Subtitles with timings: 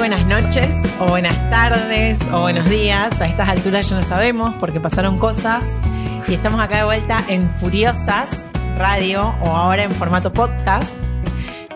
[0.00, 3.20] buenas noches, o buenas tardes, o buenos días.
[3.20, 5.76] A estas alturas ya no sabemos porque pasaron cosas.
[6.26, 10.94] Y estamos acá de vuelta en Furiosas Radio, o ahora en formato podcast.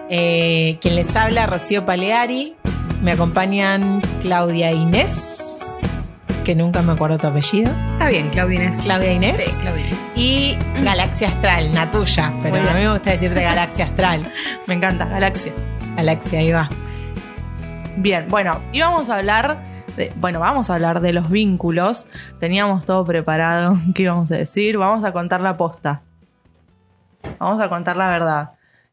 [0.09, 2.55] Eh, quien les habla, Rocío Paleari.
[3.03, 5.61] Me acompañan Claudia Inés,
[6.47, 7.71] que nunca me acuerdo tu apellido.
[7.93, 8.81] Está bien, Claudia Inés.
[8.83, 9.37] Claudia Inés.
[9.37, 9.99] Sí, Claudia Inés.
[10.17, 12.33] Y Galaxia Astral, Natuya.
[12.43, 14.33] Pero a mí me gusta decirte Galaxia Astral.
[14.67, 15.53] Me encanta, Galaxia.
[15.95, 16.71] Galaxia, ahí va.
[17.97, 19.57] Bien, bueno, íbamos a hablar
[19.97, 22.07] de, bueno, vamos a hablar de los vínculos.
[22.41, 24.77] Teníamos todo preparado, ¿qué íbamos a decir?
[24.79, 26.03] Vamos a contar la posta.
[27.39, 28.51] Vamos a contar la verdad.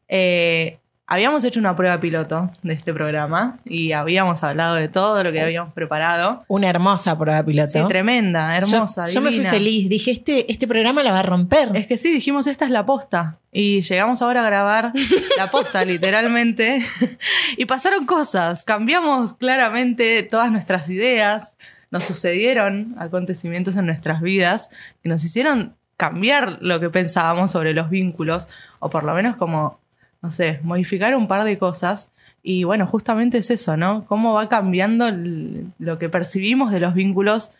[0.08, 0.78] Eh,
[1.12, 5.42] habíamos hecho una prueba piloto de este programa y habíamos hablado de todo lo que
[5.42, 6.42] habíamos preparado.
[6.48, 7.70] Una hermosa prueba piloto.
[7.70, 9.90] Sí, tremenda, hermosa, Yo, yo me fui feliz.
[9.90, 11.68] Dije, este, este programa la va a romper.
[11.74, 13.36] Es que sí, dijimos esta es la posta.
[13.52, 14.92] Y llegamos ahora a grabar
[15.36, 16.78] la posta, literalmente.
[17.58, 18.62] y pasaron cosas.
[18.62, 21.58] Cambiamos claramente todas nuestras ideas.
[21.90, 24.70] Nos sucedieron acontecimientos en nuestras vidas
[25.02, 28.48] que nos hicieron cambiar lo que pensábamos sobre los vínculos.
[28.78, 29.81] O por lo menos como,
[30.22, 32.10] no sé, modificar un par de cosas.
[32.44, 34.04] Y bueno, justamente es eso, ¿no?
[34.06, 37.50] Cómo va cambiando el- lo que percibimos de los vínculos.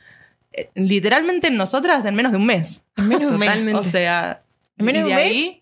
[0.52, 2.82] eh, Literalmente en nosotras en menos de un mes.
[2.96, 3.48] en menos de un mes.
[3.48, 3.80] Totalmente.
[3.80, 4.42] O sea,
[4.78, 5.58] En menos y de un mes, ahí,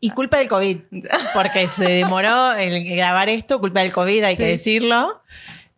[0.00, 0.78] Y culpa del COVID.
[1.34, 5.20] Porque se demoró el grabar esto, culpa del COVID, hay que decirlo.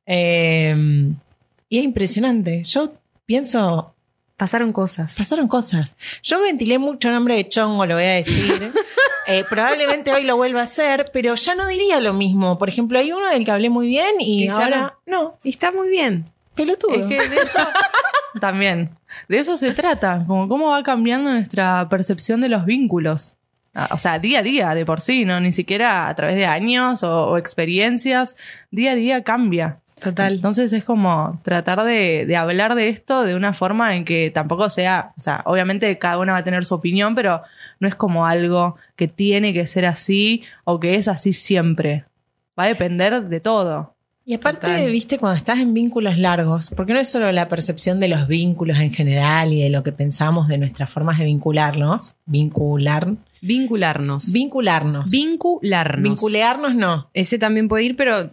[0.07, 0.77] Eh,
[1.69, 2.63] y es impresionante.
[2.65, 2.93] Yo
[3.27, 3.95] pienso,
[4.37, 5.17] Pasaron cosas.
[5.17, 5.95] pasaron cosas.
[6.23, 8.73] Yo ventilé mucho nombre de chongo, lo voy a decir.
[9.39, 12.59] Eh, probablemente hoy lo vuelva a hacer, pero ya no diría lo mismo.
[12.59, 15.39] Por ejemplo, hay uno del que hablé muy bien y, ahora no.
[15.43, 16.27] Y está muy bien.
[16.55, 16.95] pelotudo.
[16.95, 17.59] es que de eso
[18.41, 18.91] también,
[19.29, 23.35] de eso se trata, como cómo va cambiando nuestra percepción de los vínculos.
[23.75, 25.41] Ah, O sea, día a día, de por sí, ¿no?
[25.41, 28.37] Ni siquiera a través de años o, o experiencias,
[28.71, 29.79] día a día cambia.
[30.03, 30.35] Total.
[30.35, 34.69] Entonces es como tratar de, de hablar de esto de una forma en que tampoco
[34.69, 37.43] sea, o sea, obviamente cada una va a tener su opinión, pero
[37.83, 42.05] no es como algo que tiene que ser así o que es así siempre.
[42.59, 43.95] Va a depender de todo.
[44.25, 44.91] Y aparte, Total.
[44.93, 48.79] viste, cuando estás en vínculos largos, porque no es solo la percepción de los vínculos
[48.79, 53.09] en general y de lo que pensamos de nuestras formas de vincularnos, vincular,
[53.41, 54.31] Vincularnos.
[54.33, 55.11] vincularnos.
[55.11, 56.03] Vincularnos.
[56.03, 57.11] Vinculearnos no.
[57.15, 58.31] Ese también puede ir, pero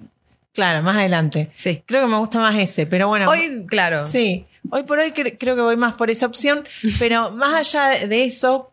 [0.54, 1.50] Claro, más adelante.
[1.56, 1.82] sí.
[1.88, 3.28] Creo que me gusta más ese, pero bueno.
[3.30, 4.06] Hoy, claro.
[4.06, 6.66] Sí, hoy por hoy cre- creo que voy más por esa opción,
[7.00, 8.70] pero más allá de eso,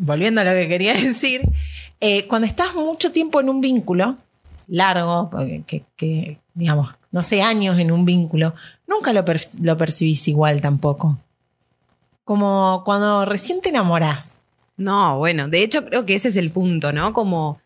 [0.00, 1.42] volviendo a lo que quería decir,
[2.00, 4.16] eh, cuando estás mucho tiempo en un vínculo
[4.66, 5.30] largo,
[5.96, 8.54] que, digamos, no sé, años en un vínculo,
[8.86, 9.24] nunca lo,
[9.62, 11.18] lo percibís igual tampoco.
[12.24, 14.40] Como cuando recién te enamorás.
[14.76, 17.12] No, bueno, de hecho creo que ese es el punto, ¿no?
[17.12, 17.60] Como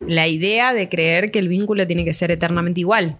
[0.00, 3.16] la idea de creer que el vínculo tiene que ser eternamente igual.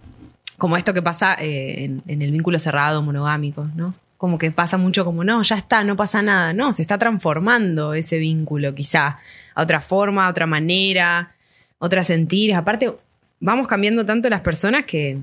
[0.59, 3.95] Como esto que pasa eh, en, en el vínculo cerrado, monogámico, ¿no?
[4.21, 6.53] Como que pasa mucho como, no, ya está, no pasa nada.
[6.53, 9.19] No, se está transformando ese vínculo, quizá,
[9.55, 11.33] a otra forma, a otra manera,
[11.79, 12.55] otras sentires.
[12.55, 12.93] Aparte,
[13.41, 15.19] vamos cambiando tanto las personas que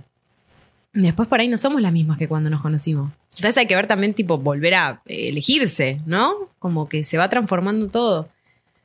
[0.94, 3.12] después por ahí no somos las mismas que cuando nos conocimos.
[3.36, 6.50] Entonces hay que ver también, tipo, volver a elegirse, ¿no?
[6.58, 8.28] Como que se va transformando todo.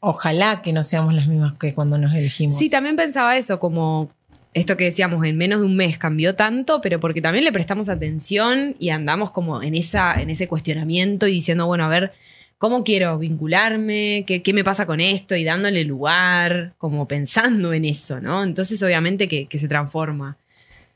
[0.00, 2.58] Ojalá que no seamos las mismas que cuando nos elegimos.
[2.58, 4.10] Sí, también pensaba eso, como
[4.54, 7.88] esto que decíamos, en menos de un mes cambió tanto, pero porque también le prestamos
[7.88, 12.12] atención y andamos como en, esa, en ese cuestionamiento y diciendo, bueno, a ver,
[12.58, 14.24] ¿cómo quiero vincularme?
[14.26, 15.34] ¿Qué, qué me pasa con esto?
[15.36, 18.42] Y dándole lugar, como pensando en eso, ¿no?
[18.44, 20.36] Entonces, obviamente que, que se transforma.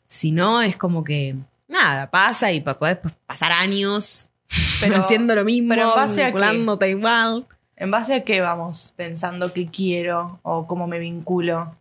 [0.07, 1.35] Si no, es como que,
[1.67, 4.29] nada, pasa y podés pasar años
[4.81, 6.33] Pero- haciendo lo mismo, pero en base a qué?
[6.33, 7.47] vinculándote igual.
[7.79, 11.75] ¿En base a qué vamos pensando qué quiero o cómo me vinculo?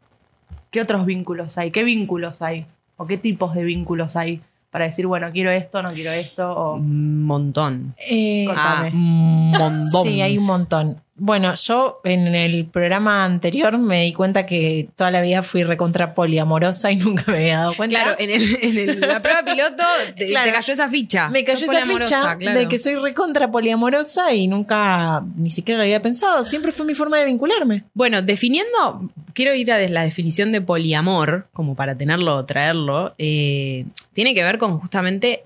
[0.76, 1.72] ¿Qué otros vínculos hay?
[1.72, 2.66] ¿Qué vínculos hay?
[2.98, 4.42] ¿O qué tipos de vínculos hay?
[4.72, 6.52] Para decir, bueno, quiero esto, no quiero esto.
[6.52, 6.76] O...
[6.76, 7.96] Un montón.
[7.98, 8.46] Eh.
[8.54, 10.04] Ah, un montón.
[10.04, 10.98] Sí, hay un montón.
[11.18, 16.14] Bueno, yo en el programa anterior me di cuenta que toda la vida fui recontra
[16.14, 18.02] poliamorosa y nunca me había dado cuenta.
[18.04, 19.84] Claro, en, el- en el- la prueba piloto
[20.18, 20.48] te, Claro.
[20.48, 21.30] te cayó esa ficha.
[21.30, 22.60] me cayó esa ficha claro.
[22.60, 26.44] de que soy recontra poliamorosa y nunca ni siquiera lo había pensado.
[26.44, 27.86] Siempre fue mi forma de vincularme.
[27.94, 33.16] Bueno, definiendo, quiero ir a la definición de poliamor, como para tenerlo o traerlo.
[33.18, 35.46] eh, tiene que ver con justamente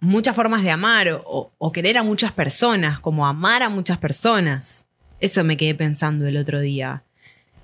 [0.00, 4.84] muchas formas de amar o- querer a muchas personas, como amar a muchas personas.
[5.20, 7.02] Eso me quedé pensando el otro día.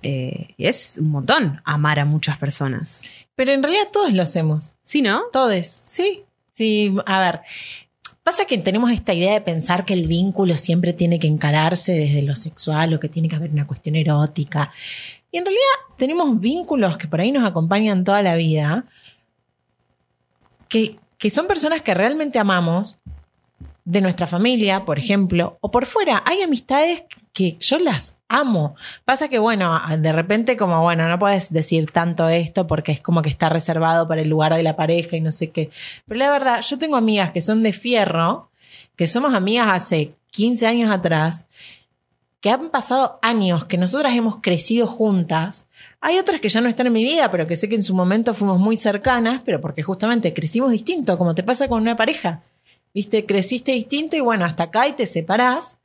[0.02, 3.02] Eh, es un montón amar a muchas personas.
[3.36, 4.74] Pero en realidad todos lo hacemos.
[4.82, 5.22] ¿Sí, no?
[5.32, 6.24] Todos, sí.
[6.52, 7.40] Sí, a ver.
[8.22, 12.22] Pasa que tenemos esta idea de pensar que el vínculo siempre tiene que encararse desde
[12.22, 14.72] lo sexual o que tiene que haber una cuestión erótica.
[15.30, 15.62] Y en realidad
[15.98, 18.84] tenemos vínculos que por ahí nos acompañan toda la vida
[20.68, 22.98] que, que son personas que realmente amamos,
[23.84, 26.22] de nuestra familia, por ejemplo, o por fuera.
[26.26, 28.76] Hay amistades que yo las amo.
[29.04, 33.20] Pasa que, bueno, de repente como, bueno, no puedes decir tanto esto porque es como
[33.20, 35.70] que está reservado para el lugar de la pareja y no sé qué.
[36.06, 38.50] Pero la verdad, yo tengo amigas que son de fierro,
[38.96, 41.46] que somos amigas hace 15 años atrás,
[42.40, 45.66] que han pasado años, que nosotras hemos crecido juntas.
[46.06, 47.94] Hay otras que ya no están en mi vida, pero que sé que en su
[47.94, 52.42] momento fuimos muy cercanas, pero porque justamente crecimos distinto, como te pasa con una pareja.
[52.92, 55.78] Viste, creciste distinto y bueno, hasta acá y te separás.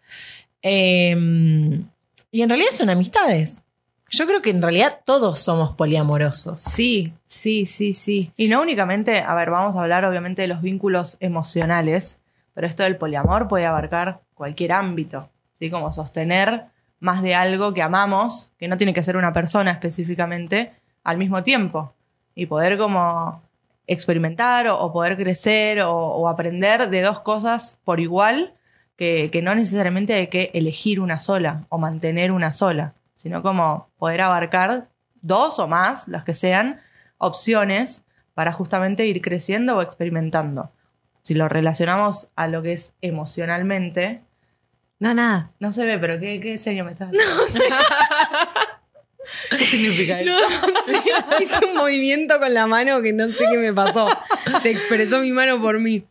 [0.62, 1.86] Em,
[2.32, 3.64] y en realidad son amistades.
[4.10, 6.60] Yo creo que en realidad todos somos poliamorosos.
[6.60, 8.34] Sí, sí, sí, sí.
[8.36, 12.20] Y no únicamente, a ver, vamos a hablar obviamente de los vínculos emocionales,
[12.54, 15.30] pero esto del poliamor puede abarcar cualquier ámbito,
[15.60, 15.70] ¿sí?
[15.70, 16.66] Como sostener
[17.00, 20.74] más de algo que amamos, que no tiene que ser una persona específicamente,
[21.04, 21.94] al mismo tiempo.
[22.36, 23.42] Y poder como
[23.88, 28.54] experimentar o, poder crecer o, aprender de dos cosas por igual,
[28.96, 34.22] que, no necesariamente hay que elegir una sola o mantener una sola, sino como poder
[34.22, 34.90] abarcar
[35.22, 36.82] dos o más, las que sean,
[37.18, 38.04] opciones
[38.34, 40.72] para justamente ir creciendo o experimentando.
[41.24, 44.22] Si lo relacionamos a lo que es emocionalmente.
[45.00, 45.52] No, nada.
[45.60, 47.12] No se ve, pero ¿qué, qué seño me estás
[49.50, 50.32] ¿Qué significa eso?
[50.32, 50.40] No,
[51.40, 54.08] hice un movimiento con la mano que no sé qué me pasó.
[54.62, 56.04] Se expresó mi mano por mí.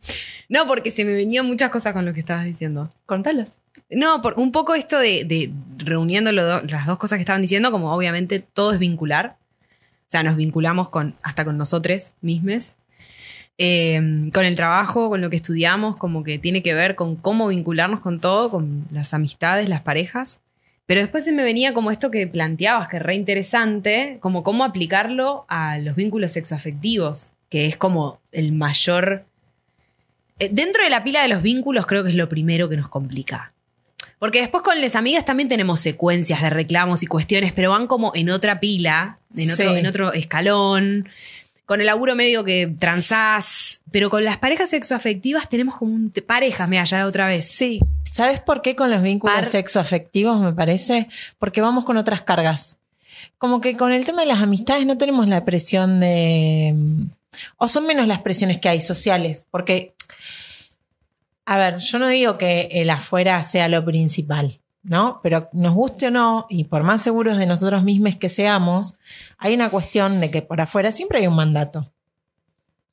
[0.49, 2.91] No, porque se me venían muchas cosas con lo que estabas diciendo.
[3.07, 3.61] Contalas.
[3.91, 8.41] No, por un poco esto de, reuniendo las dos cosas que estaban diciendo, como obviamente
[8.41, 9.37] todo es vincular.
[10.07, 12.77] O sea, nos vinculamos con, hasta con nosotros mismos.
[13.61, 17.49] Eh, con el trabajo, con lo que estudiamos, como que tiene que ver con cómo
[17.49, 20.39] vincularnos con todo, con las amistades, las parejas.
[20.87, 24.65] Pero después se me venía como esto que planteabas, que es re interesante, como cómo
[24.65, 29.25] aplicarlo a los vínculos sexoafectivos, que es como el mayor...
[30.39, 32.89] Eh, dentro de la pila de los vínculos creo que es lo primero que nos
[32.89, 33.53] complica.
[34.21, 38.13] Porque después con las amigas también tenemos secuencias de reclamos y cuestiones, pero van como
[38.15, 41.09] en otra pila, en otro, en otro escalón
[41.69, 46.67] con el laburo medio que transás, pero con las parejas sexoafectivas tenemos como un parejas,
[46.67, 47.47] me allá otra vez.
[47.47, 51.09] Sí, ¿sabes por qué con los vínculos sexoafectivos me parece?
[51.39, 52.79] Porque vamos con otras cargas.
[53.37, 56.75] Como que con el tema de las amistades no tenemos la presión de
[57.59, 59.93] o son menos las presiones que hay sociales, porque
[61.45, 64.59] a ver, yo no digo que el afuera sea lo principal.
[64.89, 65.21] ¿No?
[65.23, 68.97] Pero nos guste o no, y por más seguros de nosotros mismos que seamos,
[69.39, 71.93] hay una cuestión de que por afuera siempre hay un mandato.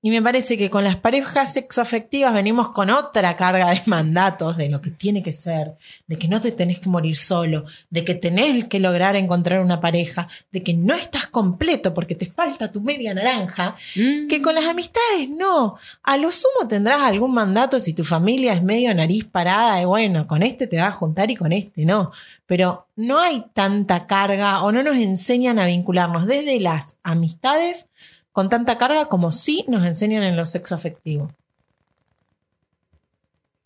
[0.06, 4.69] Y me parece que con las parejas sexoafectivas venimos con otra carga de mandatos de
[4.69, 8.13] lo que tiene que ser, de que no te tenés que morir solo, de que
[8.13, 12.81] tenés que lograr encontrar una pareja, de que no estás completo porque te falta tu
[12.81, 14.28] media naranja, Mm.
[14.28, 15.78] que con las amistades no.
[16.04, 20.28] A lo sumo tendrás algún mandato si tu familia es medio nariz parada y bueno,
[20.28, 22.12] con este te vas a juntar y con este no.
[22.46, 27.88] Pero no hay tanta carga o no nos enseñan a vincularnos desde las amistades
[28.36, 31.32] con tanta carga como sí nos enseñan en lo sexo afectivo.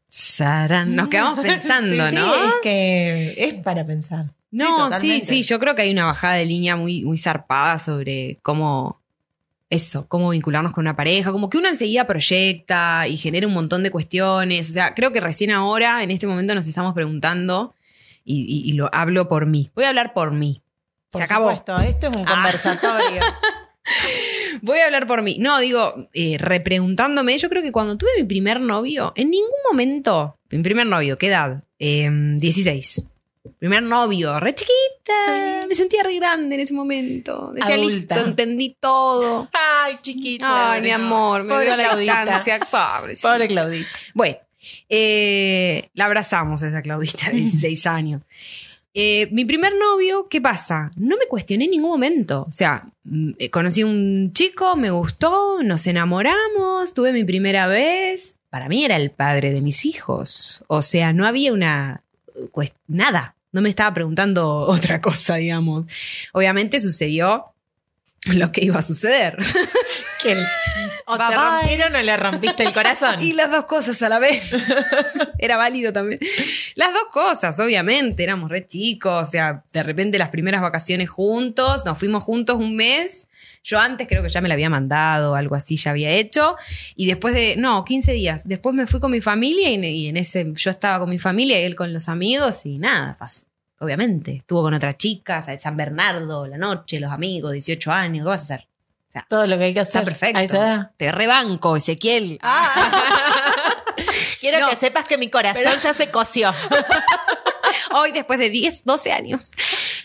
[0.10, 0.96] Sarán.
[0.96, 2.36] Nos quedamos pensando, Sí, ¿no?
[2.50, 4.26] es que es para pensar.
[4.52, 8.38] No, sí, sí, yo creo que hay una bajada de línea muy, muy zarpada sobre
[8.44, 9.00] cómo
[9.72, 13.82] eso, cómo vincularnos con una pareja, como que uno enseguida proyecta y genera un montón
[13.82, 14.70] de cuestiones.
[14.70, 17.74] O sea, creo que recién ahora, en este momento, nos estamos preguntando,
[18.24, 19.72] y, y- y lo hablo por mí.
[19.76, 20.62] Voy a hablar por mí.
[21.10, 21.46] Por Se acabó.
[21.52, 22.52] supuesto, esto es un Ah.
[24.62, 25.38] Voy a hablar por mí.
[25.40, 30.38] No, digo, eh, repreguntándome, yo creo que cuando tuve mi primer novio, en ningún momento,
[30.50, 31.64] mi primer novio, ¿qué edad?
[31.80, 33.06] Eh, 16.
[33.58, 35.66] Primer novio, re chiquita.
[35.68, 37.52] Me sentía re grande en ese momento.
[37.54, 38.16] Decía, Adulta.
[38.16, 39.50] listo, entendí todo.
[39.54, 40.74] Ay, chiquita.
[40.74, 42.60] Ay, mi amor, me Pobre veo la distancia.
[42.60, 43.16] Pobre.
[43.16, 43.22] sí.
[43.26, 43.90] Pobre Claudita.
[44.14, 44.38] Bueno,
[44.88, 48.22] eh, la abrazamos a esa Claudita de 16 años.
[49.02, 50.92] Eh, mi primer novio, ¿qué pasa?
[50.98, 52.46] No me cuestioné en ningún momento.
[52.50, 57.68] O sea, mm, eh, conocí a un chico, me gustó, nos enamoramos, tuve mi primera
[57.68, 58.36] vez.
[58.50, 60.66] Para mí era el padre de mis hijos.
[60.68, 62.04] O sea, no había una...
[62.52, 63.36] cuest- nada.
[63.54, 65.86] No me estaba preguntando otra cosa, digamos.
[66.34, 67.46] Obviamente sucedió
[68.36, 69.38] lo que iba a suceder.
[70.22, 70.46] Que el-
[71.06, 71.38] o te Bye, bye.
[71.60, 73.16] rompieron o le rompiste el corazón.
[73.22, 74.52] Y las dos cosas a la vez.
[75.38, 76.20] Era válido también.
[76.76, 78.22] Las dos cosas, obviamente.
[78.24, 79.28] Éramos re chicos.
[79.28, 81.86] O sea, de repente las primeras vacaciones juntos.
[81.86, 83.28] Nos fuimos juntos un mes.
[83.64, 86.58] Yo antes creo que ya me la había mandado, algo así ya había hecho.
[86.98, 88.42] Y después de, no, 15 días.
[88.46, 91.62] Después me fui con mi familia y, y en ese, yo estaba con mi familia
[91.62, 93.46] y él con los amigos y nada, pasó.
[93.80, 94.38] Obviamente.
[94.38, 98.44] Estuvo con otra chica, San Bernardo, la noche, los amigos, 18 años, ¿qué vas a
[98.44, 98.68] hacer?
[99.08, 100.06] O sea, Todo lo que hay que está hacer.
[100.12, 100.40] perfecto.
[100.40, 100.92] a esa edad.
[100.98, 102.40] Te rebanco, Ezequiel.
[104.40, 104.70] Quiero No.
[104.70, 106.54] que sepas que mi corazón ya se coció.
[107.92, 109.52] Hoy, después de 10, 12 años.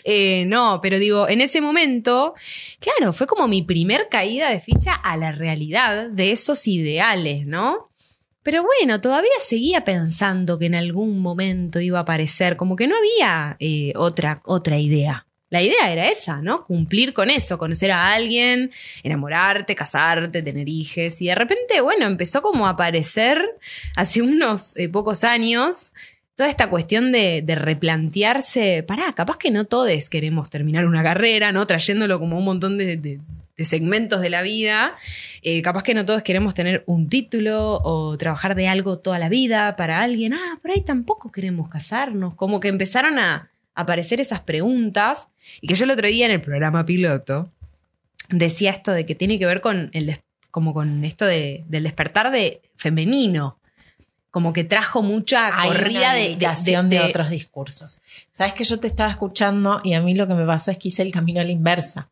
[0.03, 2.33] Eh, no, pero digo, en ese momento,
[2.79, 7.91] claro, fue como mi primer caída de ficha a la realidad de esos ideales, ¿no?
[8.45, 12.93] Pero bueno, todavía seguía pensando que en algún momento iba a aparecer, como que no
[12.95, 15.25] había eh, otra, otra idea.
[15.49, 16.63] La idea era esa, ¿no?
[16.63, 18.69] Cumplir con eso, conocer a alguien,
[19.01, 21.19] enamorarte, casarte, tener hijos.
[21.23, 23.41] Y de repente, bueno, empezó como a aparecer
[23.95, 25.91] hace unos eh, pocos años
[26.35, 31.51] toda esta cuestión de, de replantearse, pará, capaz que no todos queremos terminar una carrera,
[31.51, 31.65] ¿no?
[31.65, 33.19] Trayéndolo como un montón de, de-
[33.57, 34.95] de segmentos de la vida.
[35.41, 39.29] Eh, capaz que no todos queremos tener un título o trabajar de algo toda la
[39.29, 40.33] vida para alguien.
[40.33, 42.35] Ah, por ahí tampoco queremos casarnos.
[42.35, 45.27] Como que empezaron a aparecer esas preguntas.
[45.61, 47.49] Y que yo el otro día en el programa piloto
[48.29, 50.19] decía esto de que tiene que ver con el
[50.51, 53.59] como con esto de, del despertar de femenino.
[54.31, 56.35] Como que trajo mucha Hay corrida una de, de-
[56.89, 57.99] de, de- otros discursos.
[58.31, 60.89] Sabes que yo te estaba escuchando y a mí lo que me pasó es que
[60.89, 62.09] hice el camino a la inversa.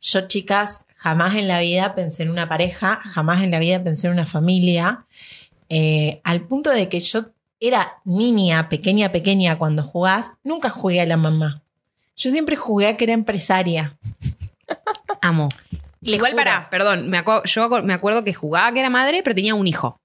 [0.00, 4.06] Yo, chicas, jamás en la vida pensé en una pareja, jamás en la vida pensé
[4.06, 5.04] en una familia,
[5.68, 7.26] eh, al punto de que yo
[7.60, 11.62] era niña, pequeña, pequeña cuando jugás, nunca jugué a la mamá.
[12.16, 13.96] Yo siempre jugué a que era empresaria.
[15.20, 15.48] Amo.
[16.02, 16.44] Igual juro.
[16.44, 19.66] para, perdón, me acu- yo me acuerdo que jugaba que era madre, pero tenía un
[19.66, 19.98] hijo.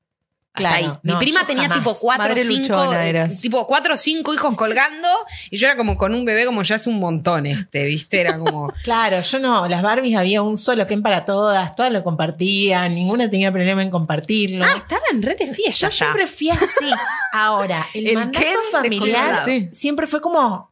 [0.53, 0.85] Claro, ahí.
[1.03, 1.77] Mi no, prima tenía jamás.
[1.77, 2.93] tipo cuatro o cinco,
[3.41, 5.07] tipo cuatro o cinco hijos colgando
[5.49, 8.19] y yo era como con un bebé como ya es un montón este, ¿viste?
[8.19, 12.03] Era como Claro, yo no, las Barbies había un solo Ken para todas, todas lo
[12.03, 14.65] compartían, ninguna tenía problema en compartirlo.
[14.65, 16.91] Ah, estaba en red de fiesta Yo siempre fui así.
[17.33, 19.45] Ahora, el, El mandato Ken familiar.
[19.45, 19.69] Sí.
[19.71, 20.69] siempre fue como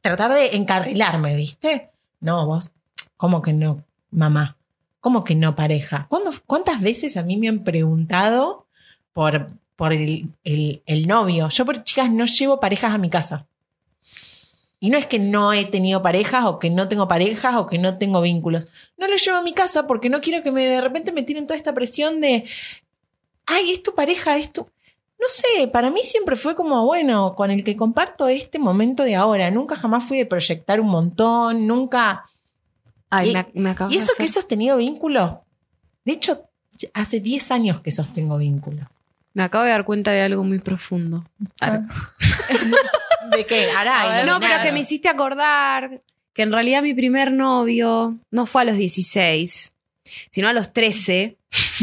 [0.00, 1.90] tratar de encarrilarme, ¿viste?
[2.18, 2.72] No, vos,
[3.16, 4.56] ¿cómo que no, mamá?
[5.00, 6.06] ¿Cómo que no pareja?
[6.08, 8.66] ¿Cuándo- ¿Cuántas veces a mí me han preguntado
[9.12, 11.48] por, por el, el- el novio?
[11.48, 13.46] Yo, por chicas, no llevo parejas a mi casa.
[14.82, 17.76] Y no es que no he tenido parejas o que no tengo parejas o que
[17.78, 18.66] no tengo vínculos.
[18.96, 21.46] No los llevo a mi casa porque no quiero que me, de repente me tiren
[21.46, 22.44] toda esta presión de,
[23.46, 24.62] ay, es tu pareja, es tu...
[25.20, 29.16] No sé, para mí siempre fue como, bueno, con el que comparto este momento de
[29.16, 29.50] ahora.
[29.50, 32.24] Nunca jamás fui de proyectar un montón, nunca...
[33.10, 35.32] Ay, Y- me, me acabas Y de eso que he hacer- sostenido vínculos.
[36.06, 36.44] De hecho,
[36.94, 38.86] hace 10 años que sostengo vínculos.
[39.34, 41.24] Me acabo de dar cuenta de algo muy profundo.
[41.60, 41.80] Ah.
[43.36, 43.70] ¿De qué?
[43.70, 46.00] Ahora, no, pero que me hiciste acordar
[46.32, 49.72] que en realidad mi primer novio no fue a los 16,
[50.30, 51.36] sino a los 13.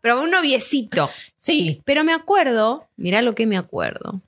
[0.00, 1.10] pero fue un noviecito.
[1.36, 4.20] Sí, Pero me acuerdo, mirá lo que me acuerdo.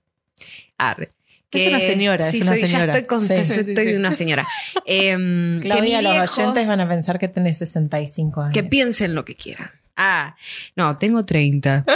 [0.79, 1.13] Arre,
[1.53, 2.93] Es una señora, sí, es una soy- señora.
[2.93, 3.33] Ya estoy, con, Sí.
[3.35, 3.95] estoy Sí, sí, sí.
[3.97, 4.47] una señora.
[4.87, 8.55] Que mi Claudia, los viejo- oyentes van a pensar que tenés 65 años.
[8.55, 9.71] Que piensen lo que quieran.
[9.97, 10.37] Ah,
[10.77, 11.85] no, tengo 30.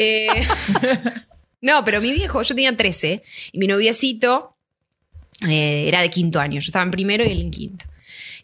[0.00, 0.28] Eh,
[1.60, 4.54] no, pero mi viejo, yo tenía 13 y mi noviecito
[5.48, 6.60] eh, era de quinto año.
[6.60, 7.84] Yo estaba en primero y él en quinto.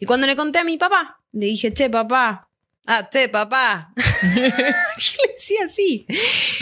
[0.01, 2.49] Y cuando le conté a mi papá, le dije, che, papá.
[2.85, 3.93] Ah, che, papá.
[4.35, 6.05] le decía así.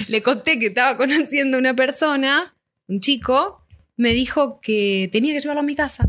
[0.07, 2.53] Le conté que estaba conociendo una persona,
[2.87, 3.65] un chico,
[3.97, 6.07] me dijo que tenía que llevarlo a mi casa.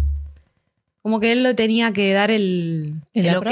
[1.04, 3.44] Como que él lo tenía que dar el, El ok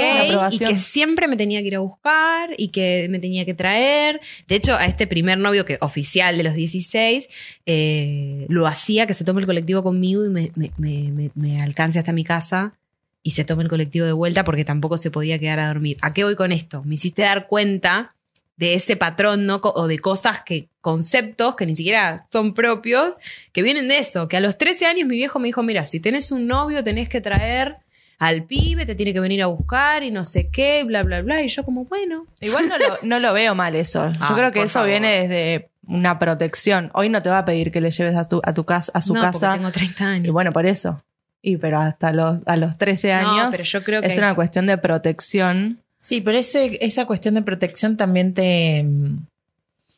[0.55, 4.19] y que siempre me tenía que ir a buscar y que me tenía que traer.
[4.47, 7.29] De hecho, a este primer novio que oficial de los 16
[7.67, 11.61] eh, lo hacía que se tome el colectivo conmigo y me, me, me- me- me
[11.61, 12.73] alcance hasta mi casa
[13.21, 15.97] y se tome el colectivo de vuelta porque tampoco se podía quedar a dormir.
[16.01, 16.81] ¿A qué voy con esto?
[16.83, 18.15] Me hiciste dar cuenta
[18.55, 19.61] de ese patrón, ¿no?
[19.61, 23.15] Co- O de cosas que, conceptos que ni siquiera son propios,
[23.51, 24.27] que vienen de eso.
[24.27, 27.09] Que a los 13 años mi viejo me dijo, mira, si tenés un novio tenés
[27.09, 27.77] que traer
[28.19, 31.41] al pibe, te tiene que venir a buscar y no sé qué, bla, bla, bla.
[31.41, 32.27] Y yo como, bueno.
[32.41, 34.07] Igual no lo, no lo veo mal eso.
[34.11, 34.89] Yo Ay, creo que eso favor.
[34.89, 36.91] viene desde una protección.
[36.93, 39.01] Hoy no te va a pedir que le lleves a tu, a tu casa, a
[39.01, 39.53] su no, porque casa.
[39.55, 40.31] tengo 30 Y años.
[40.31, 41.03] bueno, por eso.
[41.41, 44.33] Y pero hasta los, a los 13 No, años pero yo creo que es una
[44.35, 45.79] cuestión de protección.
[46.03, 48.85] Sí, pero ese, esa cuestión de protección también te,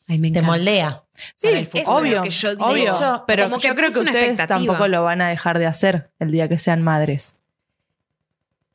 [0.07, 1.01] Ay, me te moldea.
[1.35, 2.63] Sí, el obvio, que yo digo.
[2.67, 2.83] obvio.
[2.83, 5.65] De hecho, pero como que yo creo que ustedes tampoco lo van a dejar de
[5.65, 7.37] hacer el día que sean madres.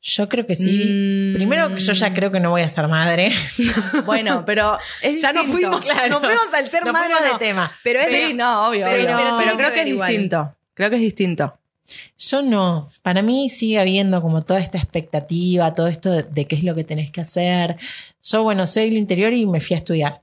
[0.01, 0.71] Yo creo que sí.
[0.71, 1.35] Mm.
[1.37, 3.31] Primero, yo ya creo que no voy a ser madre.
[4.05, 7.13] Bueno, pero es Ya nos fuimos, nos fuimos al ser Nos madre.
[7.23, 7.37] de no.
[7.37, 7.71] tema.
[7.81, 9.35] Pero es Sí, no, obvio, pero- obvio.
[9.37, 10.09] pero creo que es igual.
[10.09, 10.55] distinto.
[10.73, 11.57] Creo que es distinto.
[12.17, 12.89] Yo no.
[13.01, 16.83] Para mí sigue habiendo como toda esta expectativa, todo esto de, qué es lo que
[16.83, 17.77] tenés que hacer.
[18.23, 20.21] Yo, bueno, soy del interior y me fui a estudiar.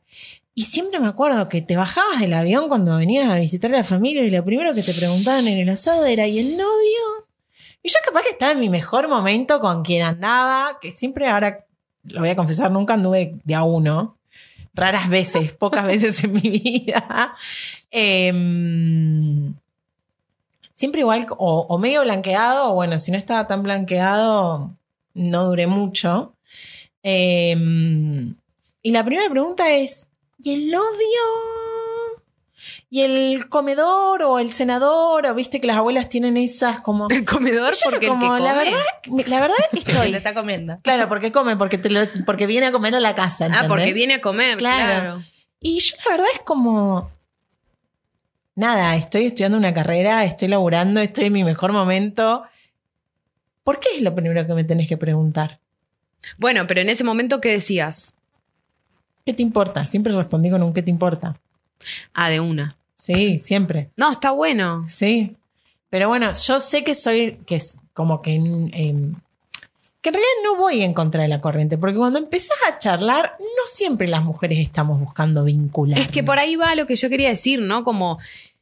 [0.55, 3.85] Y siempre me acuerdo que te bajabas del avión cuando venías a visitar a la
[3.85, 7.27] familia y lo primero que te preguntaban en el asado era ¿y el novio?
[7.83, 11.65] Y yo capaz que estaba en mi mejor momento con quien andaba, que siempre ahora
[12.03, 14.17] lo voy a confesar, nunca anduve de a uno.
[14.75, 17.35] Raras veces, pocas veces en mi vida.
[17.91, 19.55] Em,
[20.79, 24.77] siempre igual, o, o medio blanqueado, o bueno, si no estaba tan blanqueado,
[25.15, 26.35] no duré mucho.
[27.03, 28.35] Em,
[28.83, 30.07] y la primera pregunta es,
[30.43, 31.25] ¿y el novio?
[32.91, 35.27] ¿Y el comedor o el senador?
[35.27, 37.07] ¿O viste que las abuelas tienen esas como...
[37.11, 38.65] El comedor porque como, el que la come.
[38.65, 40.11] verdad, la verdad estoy...
[40.13, 40.79] Te está comiendo.
[40.83, 43.49] Claro, porque come, porque, te lo- porque viene a comer a la casa.
[43.53, 45.01] Ah, porque viene a comer, Claro.
[45.03, 45.23] claro.
[45.61, 47.11] Y yo la verdad es como...
[48.59, 52.43] Nada, estoy estudiando una carrera, estoy laburando, estoy en mi mejor momento.
[53.63, 55.61] ¿Por qué es lo primero que me tenés que preguntar?
[56.39, 58.13] Bueno, pero en ese momento, ¿qué decías?
[59.25, 59.87] ¿Qué te importa?
[59.87, 61.39] Siempre respondí con un ¿qué te importa?
[62.13, 62.77] Ah, de una.
[62.97, 63.91] Sí, siempre.
[63.97, 64.85] No, está bueno.
[64.89, 65.37] Sí.
[65.89, 69.15] Pero bueno, yo sé que soy, que es como que, em,
[70.01, 73.37] que en realidad no voy en contra de la corriente, porque cuando empezás a charlar,
[73.41, 75.99] no siempre las mujeres estamos buscando vincular.
[75.99, 77.83] Es que por ahí va lo que yo quería decir, ¿no?
[77.83, 78.19] Como,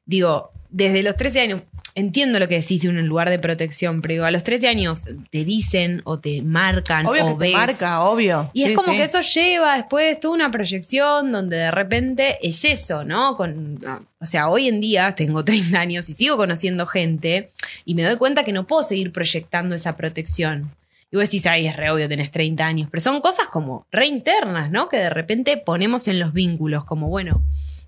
[0.06, 1.62] digo, desde los 13 años,
[1.94, 5.04] entiendo lo que decís de un lugar de protección, pero digo, a los 13 años
[5.30, 8.50] te dicen o te marcan Obvio o que te marca, obvio.
[8.52, 8.98] Y es como sí.
[8.98, 13.36] que eso lleva después toda una proyección donde de repente es eso, ¿no?
[13.36, 13.78] Con,
[14.20, 17.50] o sea, hoy en día tengo 30 años y sigo conociendo gente
[17.84, 20.70] y me doy cuenta que no puedo seguir proyectando esa protección.
[21.10, 24.06] Y vos decís, ay, es re obvio, tenés 30 años, pero son cosas como re
[24.06, 24.88] internas, ¿no?
[24.88, 27.42] Que de repente ponemos en los vínculos, como bueno,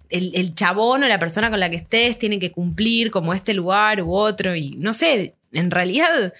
[0.08, 3.54] el, el chabón o la persona con la que estés tiene que cumplir como este
[3.54, 6.32] lugar u otro y no sé, en realidad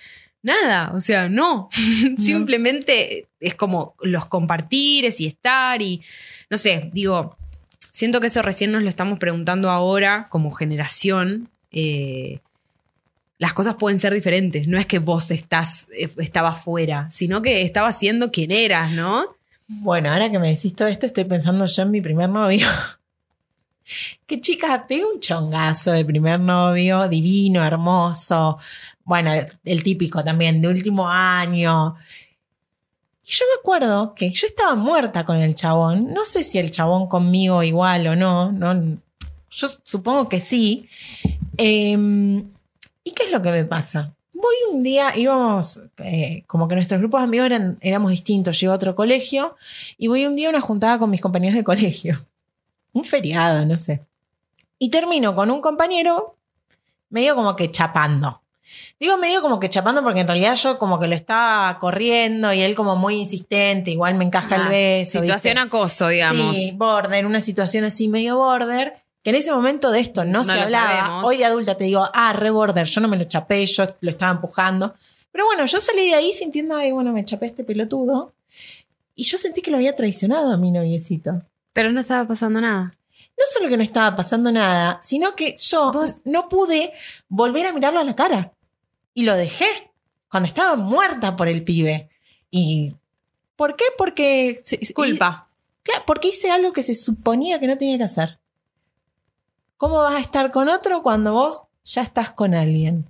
[0.43, 1.69] nada, o sea, no,
[2.19, 6.03] simplemente es como los compartires y estar y
[6.49, 7.37] no sé, digo,
[7.91, 11.49] siento que eso recién nos lo estamos preguntando ahora como generación.
[11.71, 12.41] eh,
[13.39, 14.67] las cosas pueden ser diferentes.
[14.67, 19.37] No es que vos estás, eh, estabas fuera, sino que estabas siendo quien eras, ¿no?
[19.69, 22.67] Bueno, ahora que me decís todo esto, estoy pensando yo en mi primer novio.
[24.27, 28.59] que chica, pegué un chongazo de primer novio, divino, hermoso.
[29.05, 29.33] Bueno,
[29.65, 31.97] el típico también, de último año.
[33.25, 36.13] Y yo me acuerdo que yo estaba muerta con el chabón.
[36.13, 38.51] No sé si el chabón conmigo igual o no.
[38.51, 38.99] no
[39.51, 40.89] yo supongo que sí.
[41.57, 42.45] Em,
[43.09, 44.13] ¿Y qué es lo que me pasa?
[44.35, 48.61] Voy un día, íbamos, eh, como que nuestros grupos de amigos eran, éramos distintos.
[48.61, 49.57] Llego a otro colegio
[49.97, 52.19] y voy un día a una juntada con mis compañeros de colegio.
[52.93, 54.03] Un feriado, no sé.
[54.79, 56.37] Y termino con un compañero
[57.09, 58.43] medio como que chapando.
[59.01, 62.61] Digo medio como que chapando porque en realidad yo como que lo estaba corriendo y
[62.63, 65.21] él como muy insistente, igual me encaja el Ah, beso.
[65.21, 65.67] Situación ¿viste?
[65.67, 66.55] acoso, digamos.
[66.57, 70.53] Sí, border, una situación así medio border, en ese momento de esto no, No se
[70.53, 71.01] hablaba.
[71.01, 71.25] sabemos.
[71.25, 74.11] Hoy de adulta te digo, ah, re border, yo no me lo chapé, yo lo
[74.11, 74.95] estaba empujando.
[75.33, 78.33] Pero bueno, yo salí de ahí sintiendo, ay, bueno, me chapé este pelotudo.
[79.15, 81.43] Y yo sentí que lo había traicionado a mi noviecito.
[81.73, 82.95] Pero no estaba pasando nada.
[83.37, 86.93] No solo que no estaba pasando nada, sino que yo Vos- no pude
[87.29, 88.53] volver a mirarlo a la cara.
[89.15, 89.67] Y lo dejé
[90.29, 92.09] cuando estaba muerta por el pibe.
[92.51, 92.95] ¿Y
[93.57, 93.85] por qué?
[93.97, 94.61] Porque...
[94.95, 95.49] Culpa.
[95.83, 98.39] Claro, porque hice algo que se suponía que no tenía que hacer.
[99.79, 103.07] ¿Cómo vas a estar con otro cuando vos ya estás con alguien?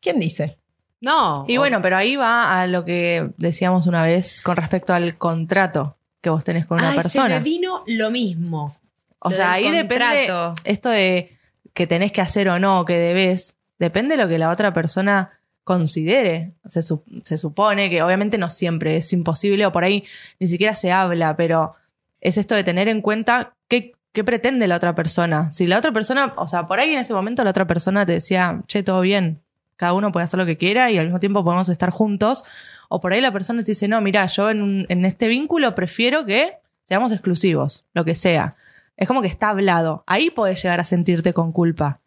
[0.00, 0.58] ¿Quién dice?
[1.00, 1.44] No.
[1.48, 5.96] Y bueno, pero ahí va a lo que decíamos una vez con respecto al contrato
[6.20, 7.28] que vos tenés con una Ay, persona.
[7.28, 8.74] Se me vino lo mismo.
[9.18, 10.54] O Lo sea, ahí depende contrato.
[10.64, 11.36] esto de
[11.74, 15.32] que tenés que hacer o no, que debes, depende de lo que la otra persona
[15.64, 16.52] considere.
[16.66, 20.04] Se, su- se supone que obviamente no siempre es imposible o por ahí
[20.38, 21.74] ni siquiera se habla, pero
[22.20, 25.52] es esto de tener en cuenta qué, qué pretende la otra persona.
[25.52, 28.12] Si la otra persona, o sea, por ahí en ese momento la otra persona te
[28.12, 29.42] decía, che, todo bien,
[29.76, 32.42] cada uno puede hacer lo que quiera y al mismo tiempo podemos estar juntos.
[32.88, 36.24] O por ahí la persona te dice, no, mira, yo en, en este vínculo prefiero
[36.24, 38.56] que seamos exclusivos, lo que sea.
[38.96, 40.02] Es como que está hablado.
[40.06, 42.00] Ahí podés llegar a sentirte con culpa.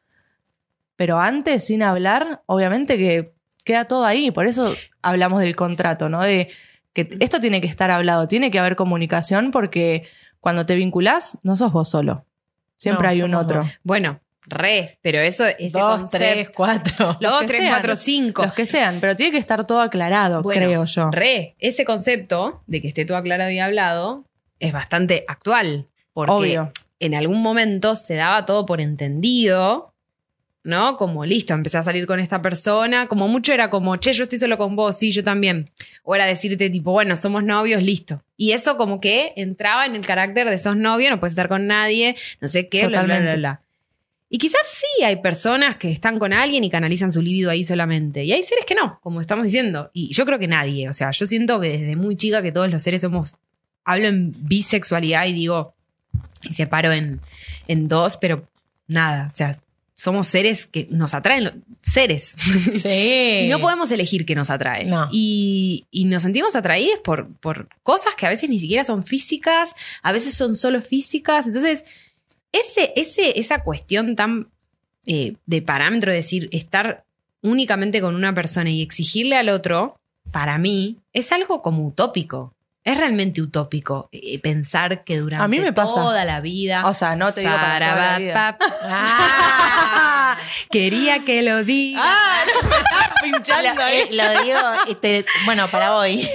[0.95, 4.31] Pero antes, sin hablar, obviamente que queda todo ahí.
[4.31, 6.23] Por eso hablamos del contrato, ¿no?
[6.23, 6.49] De
[6.93, 10.07] que esto tiene que estar hablado, tiene que haber comunicación porque
[10.39, 12.25] cuando te vinculás, no sos vos solo.
[12.77, 13.59] Siempre No, hay un otro.
[13.61, 13.79] dos.
[13.83, 17.17] Bueno, re, pero eso es Dos, tres, cuatro.
[17.19, 17.73] Los dos, tres, sean.
[17.73, 18.43] cuatro, cinco.
[18.43, 21.09] Los que sean, pero tiene que estar todo aclarado, Bueno, creo yo.
[21.11, 24.25] Re, ese concepto de que esté todo aclarado y hablado
[24.59, 25.87] es bastante actual.
[26.13, 26.71] Porque Obvio.
[26.99, 29.88] en algún momento se daba todo por entendido,
[30.69, 30.95] ¿no?
[30.95, 33.07] Como listo, empecé a salir con esta persona.
[33.07, 35.71] Como mucho era como, che, yo estoy solo con vos, sí, yo también.
[36.03, 38.23] O era decirte, tipo, bueno, somos novios, listo.
[38.37, 41.67] Y eso como que entraba en el carácter de sos novio, no puedes estar con
[41.67, 43.61] nadie, no sé qué, bla, bla, bla.
[44.31, 48.23] Y quizás sí hay personas que están con alguien y canalizan su libido ahí solamente.
[48.23, 49.89] Y hay seres que no, como estamos diciendo.
[49.91, 50.87] Y yo creo que nadie.
[50.87, 53.35] O sea, yo siento que desde muy chica que todos los seres somos.
[53.83, 55.73] Hablo en bisexualidad y digo.
[56.43, 57.21] Y separo en,
[57.67, 58.47] en dos, pero
[58.87, 59.25] nada.
[59.27, 59.57] O sea,
[59.99, 61.65] somos seres que nos atraen.
[61.81, 62.37] Seres.
[62.71, 63.41] Sí.
[63.43, 64.85] Y no podemos elegir qué nos atrae.
[64.85, 65.09] No.
[65.11, 69.75] Y, y nos sentimos atraídos por, por cosas que a veces ni siquiera son físicas,
[70.01, 71.47] a veces son solo físicas.
[71.47, 71.83] Entonces,
[72.53, 74.47] ese, ese, esa cuestión tan
[75.05, 77.03] eh, de parámetro, de decir, estar
[77.41, 79.97] únicamente con una persona y exigirle al otro,
[80.31, 82.53] para mí, es algo como utópico.
[82.83, 85.93] Es realmente utópico eh, pensar que durante A mí me pasa.
[85.95, 86.87] toda la vida.
[86.87, 88.57] O sea, no te digo para toda la vida.
[88.83, 90.37] Ah.
[90.71, 92.01] Quería que lo diga.
[92.03, 92.69] Ah, no,
[93.27, 93.97] me pinchando Lo, ahí.
[93.97, 96.27] eh, lo digo, este, bueno, para hoy.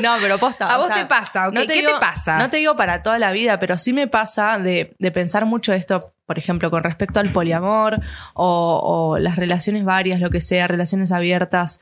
[0.00, 0.72] No, pero posta.
[0.72, 1.46] ¿A vos sea, te pasa?
[1.46, 2.38] no ¿Qué digo- te pasa?
[2.38, 5.72] No te digo para toda la vida, pero sí me pasa de, de pensar mucho
[5.72, 8.00] esto, por ejemplo, con respecto al poliamor
[8.34, 11.80] o, o las relaciones varias, lo que sea, relaciones abiertas.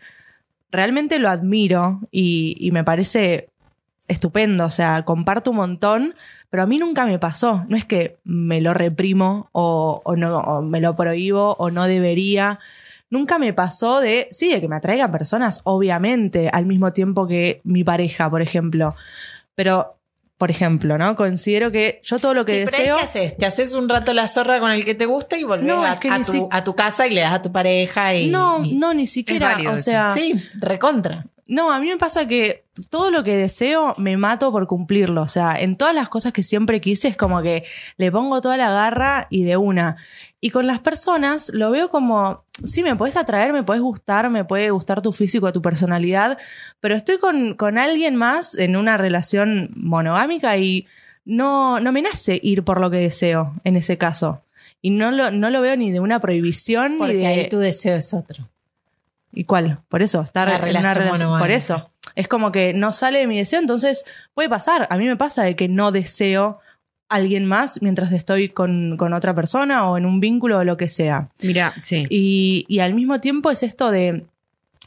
[0.71, 3.49] Realmente lo admiro y, me parece
[4.09, 6.15] estupendo, o sea, comparto un montón,
[6.51, 7.65] pero a mí nunca me pasó.
[7.69, 11.85] No es que me lo reprimo o, o no, o me lo prohíbo o no
[11.87, 12.59] debería.
[13.09, 17.61] Nunca me pasó de, sí, de que me atraigan personas, obviamente, al mismo tiempo que
[17.65, 18.95] mi pareja, por ejemplo.
[19.55, 20.00] Pero,
[20.41, 21.17] por ejemplo, ¿no?
[21.17, 22.97] Considero que yo todo lo que Sí, pero ahí deseo.
[22.97, 23.37] ¿qué haces?
[23.37, 25.93] Te haces un rato la zorra con el que te gusta y volvés No, a,
[25.93, 28.15] es que a ni tu, si- a tu casa y le das a tu pareja
[28.15, 28.31] y...
[28.31, 29.49] No, y- no, ni siquiera.
[29.53, 31.27] válido O sea, Sí, recontra.
[31.47, 35.21] No, a mí me pasa que todo lo que deseo me mato por cumplirlo.
[35.23, 37.65] O sea, en todas las cosas que siempre quise es como que
[37.99, 39.97] le pongo toda la garra y de una.
[40.41, 44.45] Y con las personas lo veo como, sí, me puedes atraer, me puedes gustar, me
[44.45, 46.39] puede gustar tu físico, tu personalidad,
[46.81, 50.87] pero estoy con, con alguien más en una relación monogámica y
[51.27, 54.43] no, no me nace ir por lo que deseo en ese caso.
[54.81, 57.27] Y no lo, no lo veo ni de una prohibición ni de...
[57.27, 58.49] ahí tu deseo es otro.
[59.33, 59.81] ¿Y cuál?
[59.89, 61.19] Por eso, estar en una relación relación.
[61.19, 61.55] Por monogámica.
[61.55, 61.91] eso.
[62.15, 64.89] Es como que no sale de mi deseo, entonces puede pasar.
[64.91, 66.61] A mí me pasa de que no deseo
[67.11, 70.89] alguien más mientras estoy con, con otra persona o en un vínculo o lo que
[70.89, 71.29] sea.
[71.43, 72.07] Mira, sí.
[72.09, 74.25] Y, y al mismo tiempo es esto de.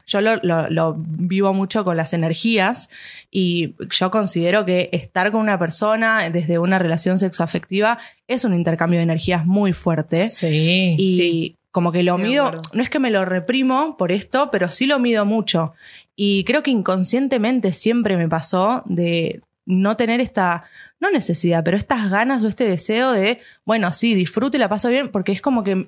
[0.05, 2.89] Yo lo, lo- lo vivo mucho con las energías
[3.31, 8.99] y yo considero que estar con una persona desde una relación sexoafectiva es un intercambio
[8.99, 10.27] de energías muy fuerte.
[10.27, 10.95] Sí.
[10.97, 11.55] Y Sí.
[11.71, 14.99] como que lo mido, no es que me lo reprimo por esto, pero sí lo
[14.99, 15.73] mido mucho.
[16.17, 20.65] Y creo que inconscientemente siempre me pasó de no tener esta,
[21.03, 24.89] no necesidad, pero estas ganas o este deseo de, bueno, sí, disfruto y la paso
[24.89, 25.87] bien, porque es como que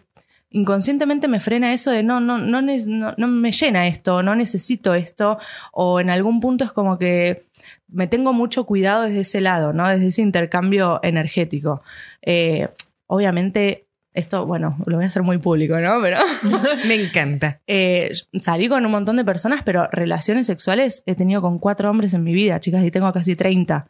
[0.51, 5.39] inconscientemente me frena eso de no, no, no, no me llena esto, no necesito esto,
[5.71, 7.45] o en algún punto es como que
[7.88, 9.88] me tengo mucho cuidado desde ese lado, ¿no?
[9.88, 11.82] Desde ese intercambio energético.
[12.21, 12.67] Eh,
[13.08, 16.01] obviamente, esto, bueno, lo voy a hacer muy público, ¿no?
[16.01, 16.19] Pero
[16.88, 17.60] Me encanta.
[17.67, 22.13] eh, salí con un montón de personas, pero relaciones sexuales he tenido con cuatro hombres
[22.13, 23.88] en mi vida, chicas, y tengo casi 30.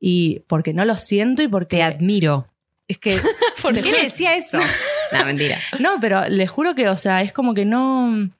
[0.00, 2.46] Y porque no lo siento y porque Te admiro.
[2.88, 3.18] es que
[3.62, 4.58] ¿Por qué le decía eso?
[5.12, 5.58] No, mentira.
[5.78, 8.30] no, pero les juro que, o sea, es como que no.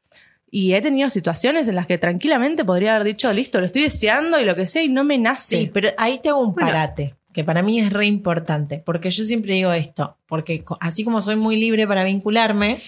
[0.51, 4.41] Y he tenido situaciones en las que tranquilamente podría haber dicho, listo, lo estoy deseando
[4.41, 5.57] y lo que sea, y no me nace.
[5.59, 6.71] Sí, pero ahí te hago un Bueno.
[6.71, 11.21] parate, que para mí es re importante, porque yo siempre digo esto, porque así como
[11.23, 12.81] soy muy libre para vincularme,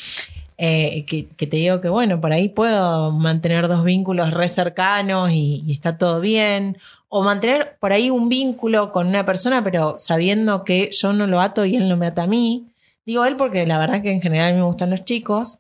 [0.59, 5.31] eh, que, que te digo que bueno, por ahí puedo mantener dos vínculos re cercanos
[5.31, 9.97] y, y está todo bien, o mantener por ahí un vínculo con una persona, pero
[9.99, 12.67] sabiendo que yo no lo ato y él no me ata a mí.
[13.05, 15.59] Digo él porque la verdad que en general me gustan los chicos.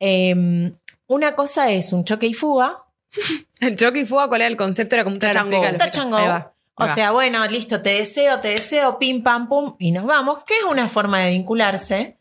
[0.00, 0.72] Eh,
[1.06, 2.78] una cosa es un choque y fuga,
[3.60, 4.94] El choque y fuga, ¿cuál era el concepto?
[4.96, 5.62] Era como un Claro, touch and go.
[5.62, 5.90] explícalo.
[5.90, 6.16] Touch and go.
[6.16, 10.04] Ahí va, O sea, bueno, listo, te deseo, te deseo, pim, pam, pum, y nos
[10.04, 12.16] vamos, que es una forma de vincularse.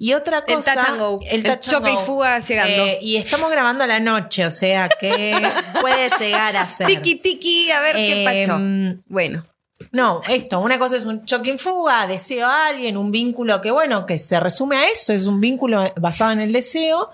[0.00, 0.74] Y otra El cosa.
[0.74, 1.18] touch and go.
[1.28, 2.84] El touch and choque y fuga llegando.
[2.86, 5.34] Eh, y estamos grabando a la noche, o sea que
[5.80, 6.86] puede llegar a ser.
[6.86, 8.58] Tiki, tiki, a ver qué Eh, pacho.
[9.06, 9.44] Bueno.
[9.90, 13.70] No, esto, una cosa es un choque en fuga, deseo a alguien, un vínculo que,
[13.70, 17.10] bueno, que se resume a eso, es un vínculo basado en el deseo.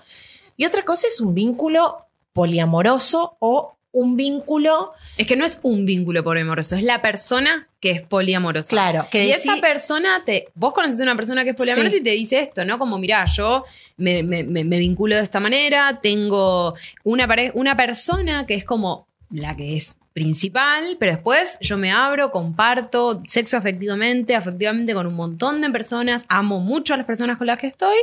[0.57, 5.85] Y otra cosa es un vínculo poliamoroso o un vínculo, Es que no es un
[5.85, 8.67] vínculo poliamoroso, es la persona que es poliamorosa.
[8.69, 10.49] claro, que y esa persona te.
[10.53, 12.01] Vos conoces a una persona que es poliamorosa Sí.
[12.01, 12.77] y te dice esto, ¿no?
[12.77, 13.63] Como, mirá, yo
[13.97, 18.65] me, me- me- me vinculo de esta manera, tengo una, pare- una persona que es
[18.65, 25.07] como la que es principal, pero después yo me abro, comparto sexo afectivamente, afectivamente con
[25.07, 27.97] un montón de personas, amo mucho a las personas con las que estoy,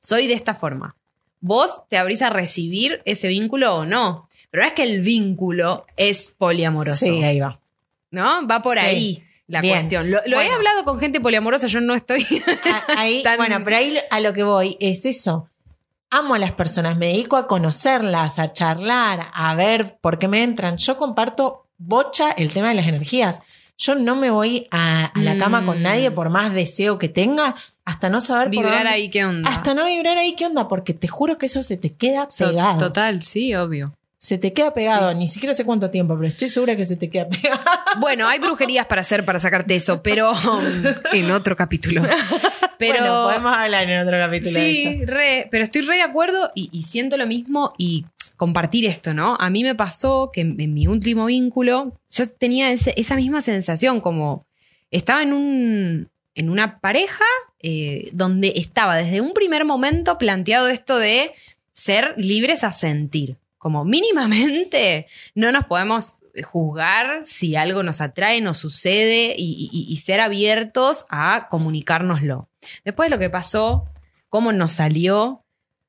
[0.00, 0.94] soy de esta forma.
[1.40, 4.27] Vos te abrís a recibir ese vínculo o no.
[4.50, 7.04] Pero no es que el vínculo es poliamoroso.
[7.04, 7.60] Sí, ahí va.
[8.10, 8.46] ¿no?
[8.46, 8.84] Va por Sí.
[8.84, 9.24] ahí.
[9.46, 9.76] la Bien.
[9.76, 10.10] cuestión.
[10.10, 12.26] Lo, lo he hablado con gente poliamorosa, yo no estoy.
[12.96, 15.48] Ahí, Tan- bueno, pero ahí a lo que voy es eso.
[16.10, 20.42] Amo a las personas, me dedico a conocerlas, a charlar, a ver por qué me
[20.42, 20.76] entran.
[20.76, 23.40] Yo comparto bocha el tema de las energías.
[23.78, 25.82] Yo no me voy a, a la cama con Mm.
[25.82, 27.54] nadie por más deseo que tenga
[27.86, 29.48] hasta no saber por Vibrar dónde- ahí, ¿qué onda?
[29.50, 30.68] Hasta no vibrar ahí, ¿qué onda?
[30.68, 32.78] Porque te juro que eso se te queda pegado.
[32.80, 33.94] Total, sí, obvio.
[34.20, 35.14] Se te queda pegado.
[35.14, 37.60] Ni siquiera sé cuánto tiempo, pero estoy segura que se te queda pegado.
[38.00, 40.32] Bueno, hay brujerías para hacer para sacarte eso, pero
[41.12, 42.02] en otro capítulo.
[42.78, 45.02] Pero bueno, podemos hablar en otro capítulo de sí, eso.
[45.12, 48.04] re, pero estoy re de acuerdo y, y siento lo mismo y
[48.36, 49.36] compartir esto, ¿no?
[49.40, 53.40] A mí me pasó que en, en mi último vínculo yo tenía ese- esa misma
[53.40, 54.44] sensación, como
[54.90, 57.24] estaba en un en una pareja
[57.62, 61.32] eh, donde estaba desde un primer momento planteado esto de
[61.72, 63.36] ser libres a sentir.
[63.58, 71.04] Como mínimamente no nos podemos juzgar si algo nos atrae, nos sucede y, ser abiertos
[71.10, 72.48] a comunicárnoslo.
[72.84, 73.88] Después lo que pasó,
[74.28, 75.44] cómo nos salió,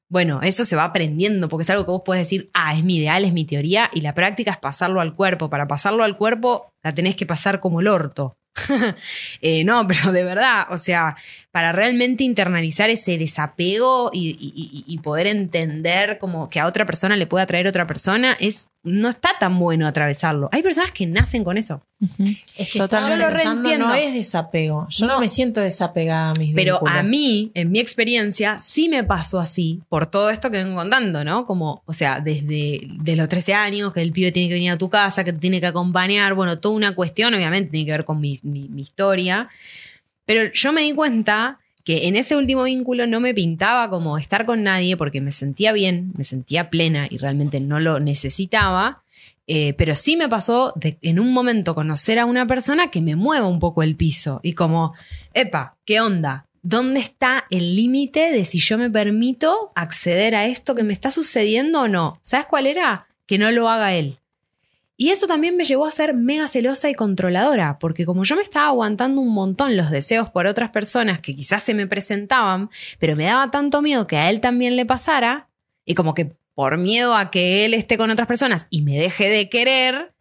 [0.10, 2.98] bueno, eso se va aprendiendo porque es algo que vos podés decir, ah, es mi
[2.98, 5.52] ideal, es mi teoría, y la práctica es pasarlo al cuerpo.
[5.52, 8.36] Para pasarlo al cuerpo la tenés que pasar como el orto.
[9.42, 11.16] Eh, no, pero de verdad, o sea,
[11.52, 16.86] para realmente internalizar ese desapego y, y- y- y poder entender como que a otra
[16.86, 20.48] persona le puede atraer otra persona, es no está tan bueno atravesarlo.
[20.54, 21.82] Hay personas que nacen con eso.
[22.56, 23.18] Es que Totalmente.
[23.26, 23.88] Yo lo reentiendo.
[23.88, 24.88] no es desapego.
[24.90, 25.20] Yo no, No.
[25.20, 26.98] me siento desapegada a mis Pero vínculos.
[26.98, 31.26] a mí, en mi experiencia, sí me pasó así, por todo esto que vengo contando,
[31.26, 31.46] ¿no?
[31.46, 34.78] Como, o sea, desde de los 13 años, que el pibe tiene que venir a
[34.78, 38.06] tu casa, que te tiene que acompañar, bueno, toda una cuestión, obviamente, tiene que ver
[38.06, 39.50] con mi, mi- mi historia.
[40.30, 44.46] Pero yo me di cuenta que en ese último vínculo no me pintaba como estar
[44.46, 49.02] con nadie porque me sentía bien, me sentía plena y realmente no lo necesitaba.
[49.48, 53.16] Eh, pero sí me pasó de en un momento conocer a una persona que me
[53.16, 54.94] mueva un poco el piso y como,
[55.34, 56.46] epa, ¿qué onda?
[56.62, 61.10] ¿Dónde está el límite de si yo me permito acceder a esto que me está
[61.10, 62.20] sucediendo o no?
[62.22, 63.08] ¿Sabes cuál era?
[63.26, 64.19] Que no lo haga él.
[65.02, 68.42] Y eso también me llevó a ser mega celosa y controladora, porque como yo me
[68.42, 73.16] estaba aguantando un montón los deseos por otras personas que quizás se me presentaban, pero
[73.16, 75.48] me daba tanto miedo que a él también le pasara,
[75.86, 79.30] y como que por miedo a que él esté con otras personas y me deje
[79.30, 80.12] de querer,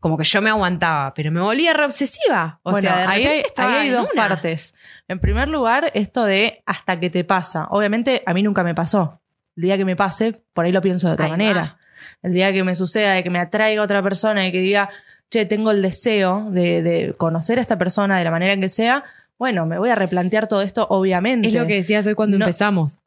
[0.00, 2.58] como que yo me aguantaba, pero me volvía re obsesiva.
[2.62, 4.28] O bueno, sea, de ahí, hay, estaba ahí hay en dos una.
[4.28, 4.74] partes.
[5.08, 7.66] En primer lugar, esto de hasta que te pasa.
[7.68, 9.20] Obviamente, a mí nunca me pasó.
[9.56, 11.60] El día que me pase, por ahí lo pienso de otra Ahí manera.
[11.60, 11.78] va.
[12.22, 14.88] El día que me suceda, de que me atraiga otra persona y que diga,
[15.30, 18.68] che, tengo el deseo de, de conocer a esta persona de la manera en que
[18.68, 19.04] sea,
[19.38, 21.48] bueno, me voy a replantear todo esto, obviamente.
[21.48, 22.44] Es lo que decías hoy cuando No.
[22.44, 22.98] empezamos.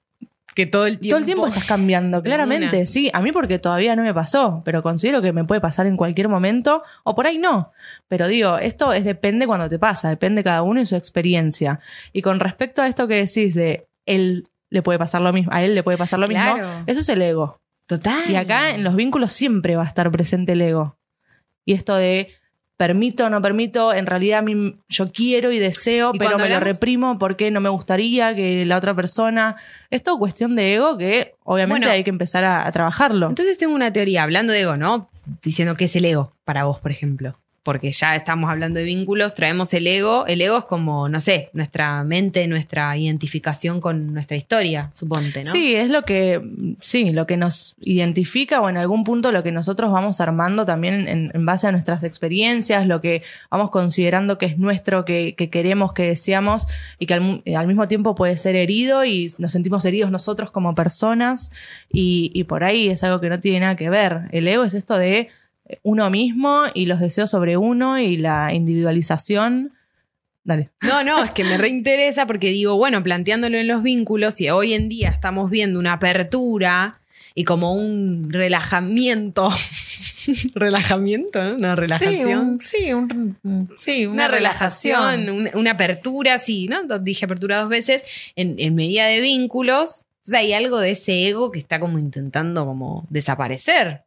[0.54, 1.10] Que todo el tiempo.
[1.16, 2.86] Todo el tiempo estás cambiando, claramente, una.
[2.86, 3.10] sí.
[3.14, 6.30] A mí porque todavía no me pasó, pero considero que me puede pasar en cualquier
[6.30, 7.74] momento, o por ahí no.
[8.08, 11.82] Pero digo, esto es depende cuando te pasa, depende cada uno y su experiencia.
[12.14, 15.62] Y con respecto a esto que decís de él le puede pasar lo mismo, a
[15.62, 16.56] él le puede pasar lo Claro.
[16.56, 17.60] mismo, eso es el ego.
[17.88, 18.30] Total.
[18.30, 20.98] Y acá en los vínculos siempre va a estar presente el ego.
[21.65, 22.30] Y esto de
[22.78, 26.60] permito no permito, en realidad a mí yo quiero y deseo, Y pero me lo
[26.60, 29.56] reprimo porque no me gustaría que la otra persona.
[29.89, 31.93] Es todo cuestión de ego que obviamente Bueno.
[31.93, 33.30] hay que empezar a, a trabajarlo.
[33.30, 35.10] Entonces tengo una teoría, hablando de ego, ¿no?
[35.43, 37.36] Diciendo que es el ego para vos, por ejemplo.
[37.65, 40.28] Porque ya estamos hablando de vínculos, traemos el ego.
[40.28, 45.51] El ego es como, no sé, nuestra mente, nuestra identificación con nuestra historia, suponte, ¿no?
[45.51, 46.39] Sí, es lo que,
[46.80, 51.08] sí, lo que nos identifica o en algún punto lo que nosotros vamos armando también
[51.08, 55.49] en, en base a nuestras experiencias, lo que vamos considerando que es nuestro, que, que
[55.49, 56.67] queremos, que deseamos
[56.99, 60.75] y que al, al mismo tiempo puede ser herido y nos sentimos heridos nosotros como
[60.75, 61.49] personas
[61.91, 64.30] y, y por ahí es algo que no tiene nada que ver.
[64.32, 65.30] El ego es esto de
[65.84, 69.71] uno mismo y los deseos sobre uno y la individualización.
[70.43, 70.69] Dale.
[70.84, 74.73] No, no, es que me reinteresa porque digo, bueno, planteándolo en los vínculos, y hoy
[74.73, 76.99] en día estamos viendo una apertura
[77.34, 79.49] y como un relajamiento.
[80.56, 81.56] relajamiento, ¿no?
[81.56, 82.60] Una relajación.
[82.62, 86.84] Sí, un- sí, un- sí, una relajación, una, una apertura, sí, ¿no?
[86.99, 88.04] Dije apertura dos veces,
[88.36, 90.01] en, en medida de vínculos.
[90.01, 94.01] O sea, hay algo de ese ego que está como intentando como desaparecer.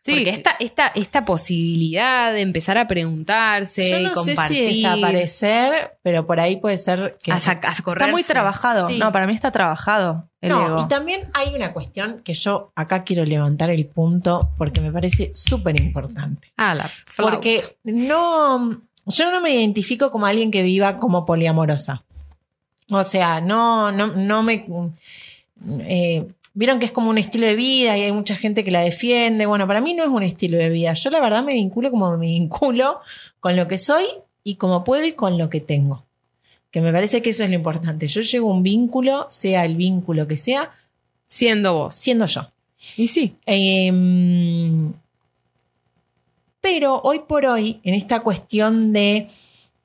[0.00, 4.72] Sí, Porque esta, esta, esta posibilidad de empezar a preguntarse Yo y sé compartir.
[4.74, 7.32] si desaparecer, pero por ahí puede ser que...
[7.32, 8.88] a, sac- a está muy trabajado.
[8.88, 8.98] Sí.
[8.98, 10.82] No, para mí está trabajado el no, ego.
[10.84, 15.30] y también hay una cuestión que yo acá quiero levantar el punto porque me parece
[15.34, 16.52] súper importante.
[16.56, 17.34] Ah, la flauta.
[17.36, 22.02] Porque no, yo no me identifico como alguien que viva como poliamorosa.
[22.90, 24.66] O sea, no, no, no me.
[25.80, 28.80] eh, Vieron que es como un estilo de vida y hay mucha gente que la
[28.80, 29.46] defiende.
[29.46, 30.92] Bueno, para mí no es un estilo de vida.
[30.92, 33.00] Yo la verdad me vinculo como me vinculo
[33.40, 34.04] con lo que soy
[34.44, 36.04] y como puedo y con lo que tengo.
[36.70, 38.06] Que me parece que eso es lo importante.
[38.08, 40.70] Yo llego a un vínculo, sea el vínculo que sea,
[41.26, 41.94] Siendo vos.
[41.94, 42.50] siendo yo.
[42.96, 43.34] Y sí.
[43.46, 44.92] Em,
[46.60, 49.28] pero hoy por hoy, en esta cuestión de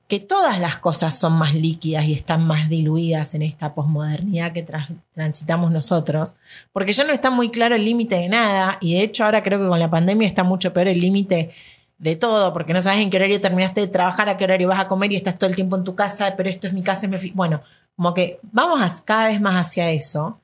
[0.08, 4.66] que todas las cosas son más líquidas y están más diluidas en esta posmodernidad que
[4.66, 6.34] tra- transitamos nosotros,
[6.72, 9.60] porque ya no está muy claro el límite de nada, y de hecho ahora creo
[9.60, 11.52] que con la pandemia está mucho peor el límite
[11.98, 14.80] de todo, porque no sabes en qué horario terminaste de trabajar, a qué horario vas
[14.80, 17.08] a comer y estás todo el tiempo en tu casa, pero esto es mi casa,
[17.08, 17.32] es mi...
[17.32, 17.62] Bueno,
[17.96, 20.40] como que vamos a- cada vez más hacia eso.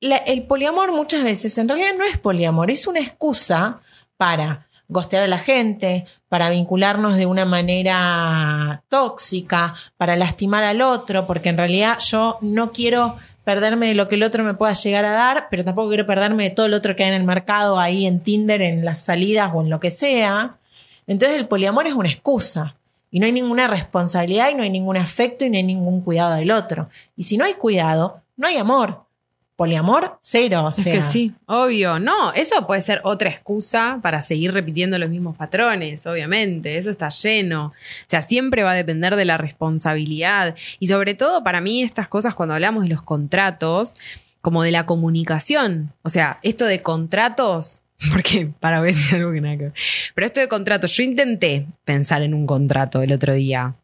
[0.00, 3.80] El poliamor muchas veces en realidad no es poliamor, es una excusa
[4.16, 11.26] para gostear a la gente, para vincularnos de una manera tóxica, para lastimar al otro,
[11.26, 15.04] porque en realidad yo no quiero perderme de lo que el otro me pueda llegar
[15.04, 17.80] a dar, pero tampoco quiero perderme de todo el otro que hay en el mercado,
[17.80, 20.56] ahí en Tinder, en las salidas o en lo que sea.
[21.06, 22.74] Entonces el poliamor es una excusa.
[23.12, 26.36] Y no hay ninguna responsabilidad y no hay ningún afecto y no hay ningún cuidado
[26.36, 26.88] del otro.
[27.16, 29.02] Y si no hay cuidado, no hay amor.
[29.60, 30.64] Poliamor, cero.
[30.64, 31.98] O sea, Es que sí, obvio.
[31.98, 36.78] No, eso puede ser otra excusa para seguir repitiendo los mismos patrones, obviamente.
[36.78, 37.66] Eso está lleno.
[37.66, 37.72] O
[38.06, 40.56] sea, siempre va a depender de la responsabilidad.
[40.78, 43.96] Y sobre todo, para mí, estas cosas, cuando hablamos de los contratos,
[44.40, 45.92] como de la comunicación.
[46.04, 47.82] O sea, esto de contratos.
[48.14, 49.74] Porque, para ver si algo que nada que ver.
[50.14, 53.74] Pero esto de contratos, yo intenté pensar en un contrato el otro día.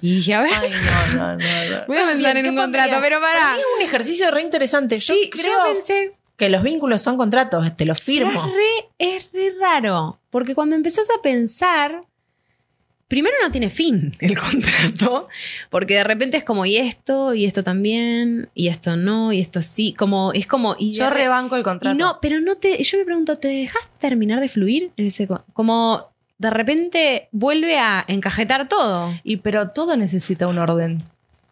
[0.00, 1.38] Y dije, a ver, Ay, no, no, no.
[1.38, 1.84] no.
[1.86, 3.54] voy a pensar en ¿qué un contrato, pero para.
[3.54, 4.98] mí es un ejercicio re interesante.
[4.98, 8.44] Yo Sí, creo yo pensé, que los vínculos son contratos, te los firmo.
[8.46, 12.04] Es re, es re raro, porque cuando empezás a pensar,
[13.08, 15.28] primero no tiene fin el contrato,
[15.68, 19.62] porque de repente es como, y esto, y esto también, y esto no, y esto
[19.62, 21.96] sí, como, es como, y Yo rebanco el y contrato.
[21.98, 24.92] no, pero no te, yo me pregunto, ¿te dejas terminar de fluir?
[24.96, 26.09] en ese co- como
[26.40, 29.12] de repente vuelve a encajetar todo.
[29.24, 31.02] Y pero todo necesita un orden.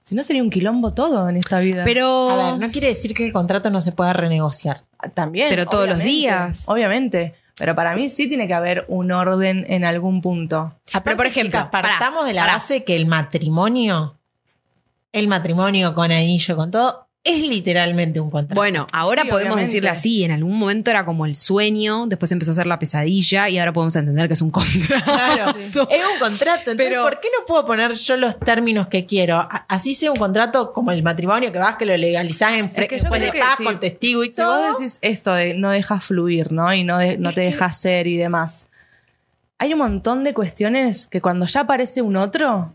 [0.03, 1.85] Si no sería un quilombo todo en esta vida.
[1.85, 4.81] Pero, A ver, no quiere decir que el contrato no se pueda renegociar.
[5.12, 5.51] también.
[5.51, 6.62] Pero todos los días.
[6.64, 7.35] Obviamente.
[7.59, 10.72] Pero para mí sí tiene que haber un orden en algún punto.
[10.94, 14.16] Aparte, por ejemplo, chicas, partamos de la base que el matrimonio,
[15.12, 18.55] el matrimonio con anillo, con todo, es literalmente un contrato.
[18.59, 19.69] Bueno, ahora Sí, podemos obviamente.
[19.69, 20.25] decirle así.
[20.25, 23.73] En algún momento era como el sueño, después empezó a ser la pesadilla y ahora
[23.73, 25.05] podemos entender que es un contrato.
[25.05, 26.71] Claro, es un contrato.
[26.71, 29.47] Entonces, Pero- ¿por qué no puedo poner yo los términos que quiero?
[29.69, 32.97] Así sea un contrato como el matrimonio, que vas, que lo legalizás en fre- que
[32.97, 33.64] yo después creo de que paz, sí.
[33.64, 34.69] con testigo y Si todo.
[34.71, 36.73] vos decís esto de no dejas fluir, ¿no?
[36.73, 38.67] Y no, de- no te dejas ser y demás.
[39.59, 42.75] Hay un montón de cuestiones que cuando ya aparece un otro,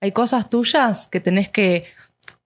[0.00, 1.84] hay cosas tuyas que tenés que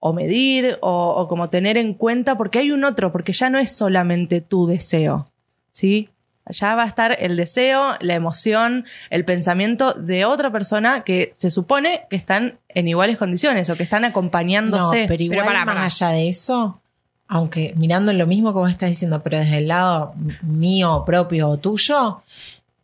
[0.07, 3.57] o medir o, o como tener en cuenta porque hay un otro, porque ya no
[3.57, 5.27] es solamente tu deseo,
[5.71, 6.09] ¿sí?
[6.47, 11.49] Ya va a estar el deseo, la emoción, el pensamiento de otra persona que se
[11.49, 15.05] supone que están en iguales condiciones o que están No, acompañándose.
[15.07, 15.85] pero igual pará, más pará.
[15.85, 16.79] allá de eso,
[17.27, 20.13] aunque mirando lo mismo vos estás diciendo, pero desde el lado
[20.43, 22.21] mío, propio o tuyo,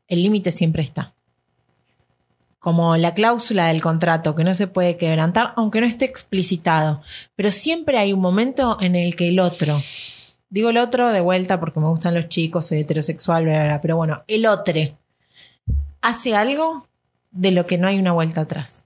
[0.08, 1.14] el límite siempre está.
[2.62, 7.02] Como la cláusula del contrato que no se puede quebrantar, aunque no esté explicitado.
[7.36, 9.76] Pero siempre hay un momento en el que el otro,
[10.50, 13.82] digo el otro de vuelta porque me gustan los chicos, soy heterosexual, bla, bla, bla,
[13.82, 14.80] pero bueno, el otro
[16.02, 16.88] hace algo
[17.32, 18.86] de lo que no hay una vuelta atrás.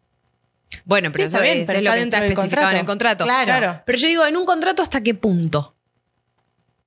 [0.85, 2.85] Bueno, pero Sí, eso está bien, es, pero es lo está que especificado en el
[2.85, 3.23] contrato.
[3.25, 3.45] contrato.
[3.45, 3.65] Claro.
[3.65, 3.83] Claro.
[3.85, 5.74] Pero yo digo, ¿en un contrato hasta qué punto?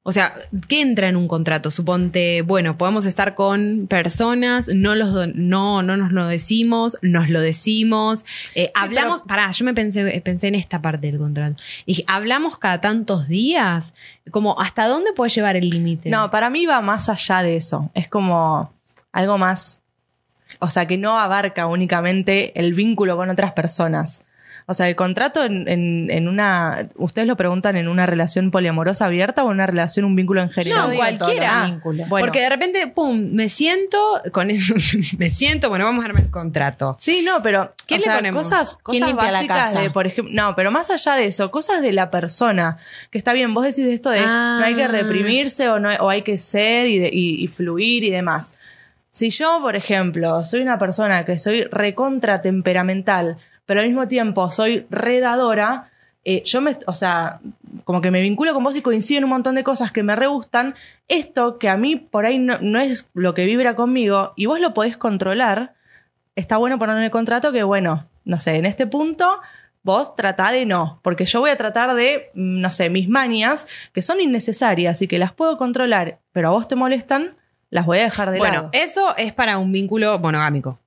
[0.05, 0.33] O sea,
[0.69, 1.71] ¿qué entra en un contrato?
[1.71, 7.29] Suponte, bueno, podemos estar con personas, no, los do- no, no nos lo decimos, nos
[7.29, 11.63] lo decimos, eh, hablamos, pará, yo me pensé, pensé en esta parte del contrato.
[11.87, 13.93] Dije, hablamos cada tantos días,
[14.31, 16.09] como, ¿hasta dónde puede llevar el límite?
[16.09, 17.91] No, para mí va más allá de eso.
[17.93, 18.73] Es como
[19.13, 19.81] algo más.
[20.61, 24.25] O sea, que no abarca únicamente el vínculo con otras personas.
[24.71, 26.87] O sea, el contrato en, en- en una.
[26.97, 30.49] Ustedes lo preguntan en una relación poliamorosa abierta o en una relación, un vínculo en
[30.49, 30.83] No, general.
[30.85, 31.81] Todos cualquiera.
[31.85, 32.07] Bueno.
[32.27, 33.99] Porque de repente, pum, me siento
[34.31, 34.49] con
[35.19, 36.97] me siento, bueno, vamos a armar el contrato.
[37.01, 38.45] Sí, no, pero ¿Qué o le sea, ponemos?
[38.47, 39.81] cosas, ¿Quién cosas la básicas casa?
[39.81, 42.77] de, por ejemplo, no, pero más allá de eso, cosas de la persona,
[43.11, 44.59] que está bien, vos decís esto de Ah.
[44.61, 48.05] no hay que reprimirse o no o hay que ser y, de- y- y fluir
[48.05, 48.53] y demás.
[49.11, 53.39] Si yo, por ejemplo, soy una persona que soy recontra temperamental,
[53.69, 55.91] pero al mismo tiempo soy redadora,
[56.25, 57.41] eh, yo me, o sea,
[57.85, 60.17] como que me vinculo con vos y coincido en un montón de cosas que me
[60.17, 60.75] re gustan,
[61.07, 64.59] esto que a mí por ahí no, no es lo que vibra conmigo y vos
[64.59, 65.75] lo podés controlar,
[66.35, 69.39] está bueno poner en el contrato que, bueno, no sé, en este punto
[69.83, 73.67] vos tratá de no, porque yo voy a tratar de, mm, no sé, mis mañas,
[73.93, 77.37] que son innecesarias y que las puedo controlar, pero a vos te molestan,
[77.69, 78.71] las voy a dejar de Bueno, lado.
[78.73, 80.79] eso es para un vínculo monogámico.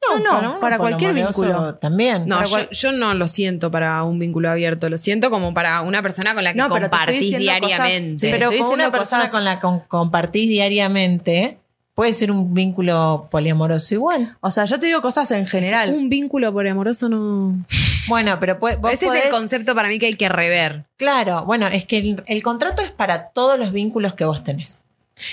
[0.00, 1.74] No, no, uno para cualquier vínculo.
[1.74, 2.24] También.
[2.26, 5.82] No, yo, cual- yo no lo siento para un vínculo abierto, lo siento como para
[5.82, 8.18] una persona con la que No, compartís cosas- diariamente.
[8.26, 11.58] sí, pero con una persona cosas- con la que com- compartís diariamente,
[11.94, 14.36] puede ser un vínculo poliamoroso igual.
[14.40, 15.92] O sea, yo te digo cosas en general.
[15.92, 17.56] Un vínculo poliamoroso no.
[18.06, 20.84] Bueno, pero puede- vos Ese es el concepto para mí que hay que rever.
[20.96, 24.80] Claro, bueno, es que el, el contrato es para todos los vínculos que vos tenés.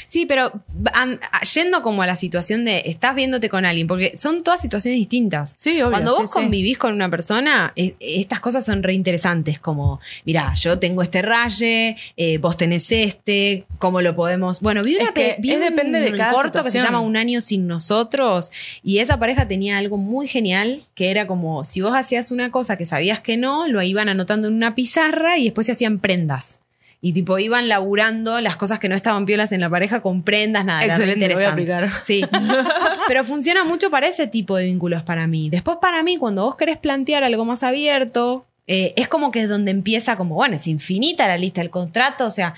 [0.07, 0.51] Sí, pero
[0.93, 1.19] an-
[1.53, 5.55] yendo como a la situación de estás viéndote con alguien, porque son todas situaciones distintas.
[5.57, 5.91] Sí, obvio.
[5.91, 6.33] Cuando vos sí.
[6.33, 11.95] convivís con una persona, es- estas cosas son reinteresantes, como, mira, yo tengo este raye,
[12.17, 14.61] eh, vos tenés este, ¿cómo lo podemos?
[14.61, 16.85] Bueno, vi, Es que vi es depende de un cada corto que se situación.
[16.93, 18.51] llama Un año sin nosotros,
[18.83, 22.77] y esa pareja tenía algo muy genial, que era como, si vos hacías una cosa
[22.77, 26.59] que sabías que no, lo iban anotando en una pizarra y después se hacían prendas.
[27.05, 30.65] Y tipo, iban laburando las cosas que no estaban piolas en la pareja con prendas,
[30.65, 30.83] nada.
[30.83, 31.87] Excelente, lo voy a aplicar.
[32.03, 32.25] Sí.
[33.07, 35.51] Pero funciona mucho para ese tipo de vínculos para mí.
[35.51, 39.49] Después, para mí, cuando vos querés plantear algo más abierto, eh, es como que es
[39.49, 42.55] donde empieza como, bueno, es infinita la lista del contrato, o sea,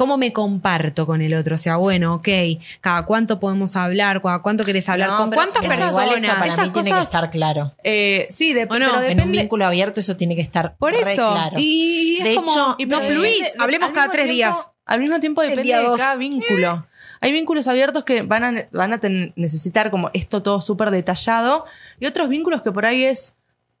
[0.00, 1.56] ¿cómo me comparto con el otro?
[1.56, 2.28] O sea, bueno, ok,
[2.80, 5.90] cada cuánto podemos hablar, cada cuánto querés hablar, No, con cuántas personas.
[5.90, 7.72] igual eso para esas mí tiene que cosas- estar claro.
[7.84, 8.70] Eh, sí, de, ¿O no?
[8.78, 9.38] pero En un depende.
[9.42, 11.30] vínculo abierto eso tiene que estar Por re eso.
[11.32, 11.56] claro.
[11.58, 14.70] Y es De como, hecho, y pero no depende- fluís, hablemos cada tres tiempo- días.
[14.86, 15.98] Al mismo tiempo depende de dos.
[16.00, 16.86] cada vínculo.
[17.20, 21.66] Hay vínculos abiertos que van a, van a ten- necesitar como esto todo súper detallado
[22.00, 23.34] y otros vínculos que por ahí es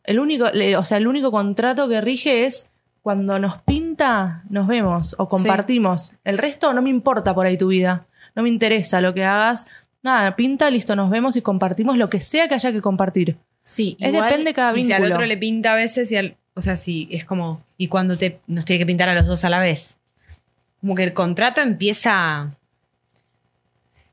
[0.04, 0.44] el único,
[0.78, 2.68] o sea, el único contrato que rige es
[3.02, 6.12] cuando nos pinta, nos vemos o compartimos.
[6.24, 8.06] El resto no me importa por ahí tu vida.
[8.34, 9.66] No me interesa lo que hagas.
[10.02, 13.36] Nada, pinta, listo, nos vemos y compartimos lo que sea que haya que compartir.
[13.62, 15.06] Sí, Es igual- depende de cada Y si vínculo.
[15.06, 18.16] al otro le pinta a veces y al, o sea, sí, es como, y cuando
[18.16, 19.98] te, nos tiene que pintar a los dos a la vez.
[20.80, 22.50] Como que el contrato empieza.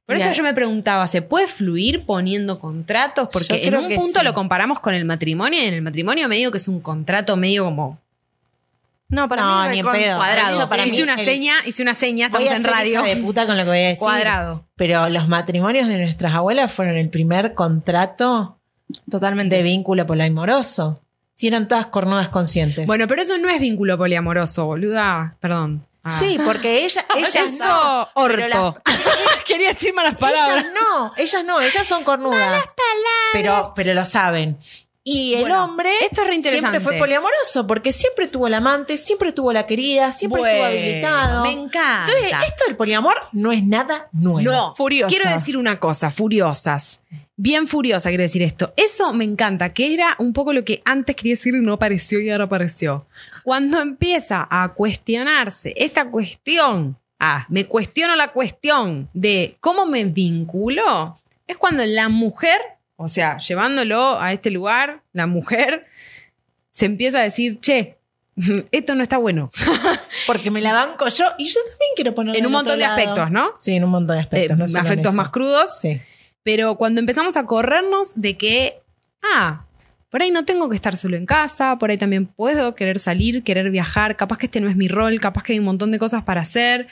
[0.06, 3.28] Por eso yo me preguntaba, ¿se puede fluir poniendo contratos?
[3.32, 4.26] Porque en un punto sí.
[4.26, 7.66] lo comparamos con el matrimonio y en el matrimonio medio que es un contrato medio
[7.66, 8.00] como
[9.10, 10.18] No, para No, mí ni en pedo.
[10.18, 10.58] Cuadrado.
[10.58, 12.72] hecho, para hice mí una el- seña, hice una seña, Voy estamos a en ser
[12.72, 13.06] radio.
[13.06, 14.00] hija de puta con lo que voy a decir.
[14.00, 14.66] Cuadrado.
[14.76, 18.58] Pero los matrimonios de nuestras abuelas fueron el primer contrato
[19.10, 19.56] Totalmente.
[19.56, 21.02] de vínculo poliamoroso.
[21.34, 22.86] Si eran todas cornudas conscientes.
[22.88, 25.36] Bueno, pero eso no es vínculo poliamoroso, boluda.
[25.40, 25.86] Perdón.
[26.04, 26.18] Ah.
[26.20, 28.08] sí, porque ella, ellas no.
[28.16, 28.82] Pero orto.
[28.86, 32.74] las- Quería decir malas Ellas no, ellas no, ellas son cornudas.
[33.34, 34.58] Pero, pero lo saben.
[35.10, 39.32] Y el Bueno, hombre esto es siempre fue poliamoroso porque siempre tuvo el amante, siempre
[39.32, 41.44] tuvo la querida, siempre estuvo habilitado.
[41.44, 42.12] Me encanta.
[42.12, 44.42] Entonces, esto del poliamor no es nada nuevo.
[44.42, 45.08] No, Furiosa.
[45.08, 47.00] Quiero decir una cosa, furiosas.
[47.38, 48.74] Bien furiosa quiero decir esto.
[48.76, 52.20] Eso me encanta, que era un poco lo que antes quería decir y no apareció
[52.20, 53.06] y ahora apareció.
[53.44, 61.18] Cuando empieza a cuestionarse esta cuestión, ah, me cuestiono la cuestión de cómo me vinculo,
[61.48, 62.60] es cuando la mujer,
[62.98, 65.86] o sea, llevándolo a este lugar, la mujer
[66.72, 67.98] se empieza a decir, che,
[68.72, 69.52] esto no está bueno.
[70.28, 73.32] Porque me la banco yo y yo también quiero poner En un montón de aspectos,
[73.32, 73.52] ¿no?
[73.58, 74.56] Sí, en un montón de aspectos.
[74.56, 75.12] Eh, no solo eso.
[75.14, 75.80] más crudos.
[75.80, 76.02] Sí.
[76.42, 78.82] Pero cuando empezamos a corrernos de que,
[79.22, 79.66] ah,
[80.10, 83.44] por ahí no tengo que estar solo en casa, por ahí también puedo querer salir,
[83.44, 86.00] querer viajar, capaz que este no es mi rol, capaz que hay un montón de
[86.00, 86.88] cosas para hacer.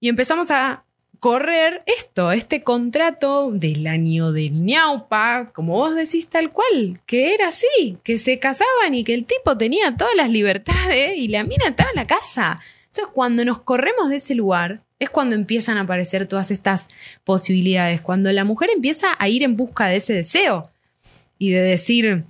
[0.00, 0.85] Y empezamos a
[1.20, 7.48] correr esto, este contrato del año del ñaupa, como vos decís tal cual, que era
[7.48, 11.68] así, que se casaban y que el tipo tenía todas las libertades y la mina
[11.68, 12.60] estaba en la casa.
[12.88, 16.88] Entonces, cuando nos corremos de ese lugar, es cuando empiezan a aparecer todas estas
[17.24, 20.70] posibilidades, cuando la mujer empieza a ir en busca de ese deseo
[21.38, 22.24] y de decir,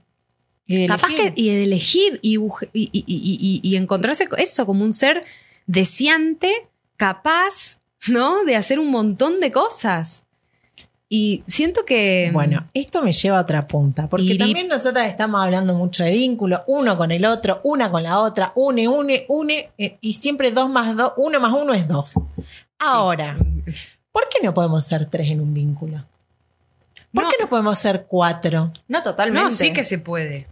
[0.66, 2.38] Y de capaz que, y de elegir y,
[2.72, 5.24] y, encontrarse con eso como un ser
[5.66, 6.50] deseante,
[6.96, 7.78] capaz,
[8.08, 8.44] ¿no?
[8.44, 10.22] De hacer un montón de cosas.
[11.08, 12.30] Y siento que...
[12.32, 16.10] Bueno, esto me lleva a otra punta, porque Iri- también nosotras estamos hablando mucho de
[16.10, 20.50] vínculo, uno con el otro, una con la otra, une, une, une, eh, y siempre
[20.50, 22.14] dos más dos, uno más uno es dos.
[22.80, 23.36] Ahora,
[24.10, 26.04] ¿por qué no podemos ser tres en un vínculo?
[27.14, 27.30] ¿Por No.
[27.30, 28.72] qué no podemos ser cuatro?
[28.88, 29.44] No, totalmente.
[29.44, 30.48] No, sí que se puede.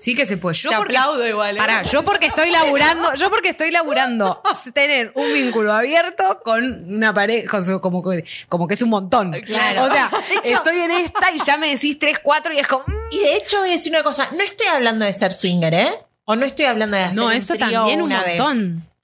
[0.00, 0.54] Sí que se puede.
[0.54, 1.56] Yo Te porque- aplaudo igual.
[1.56, 1.58] ¿eh?
[1.58, 4.40] Pará, yo porque estoy laburando, yo porque estoy laburando
[4.72, 9.32] tener un vínculo abierto con una pareja, como, que- como que es un montón.
[9.44, 9.84] Claro.
[9.86, 10.08] O sea,
[10.44, 12.84] estoy en esta y ya me decís tres, cuatro y es como.
[12.86, 15.74] mm, Y de hecho voy a decir una cosa, no estoy hablando de ser swinger,
[15.74, 15.90] ¿eh?
[16.26, 18.38] O no estoy hablando de hacer No, un eso trío también un una vez.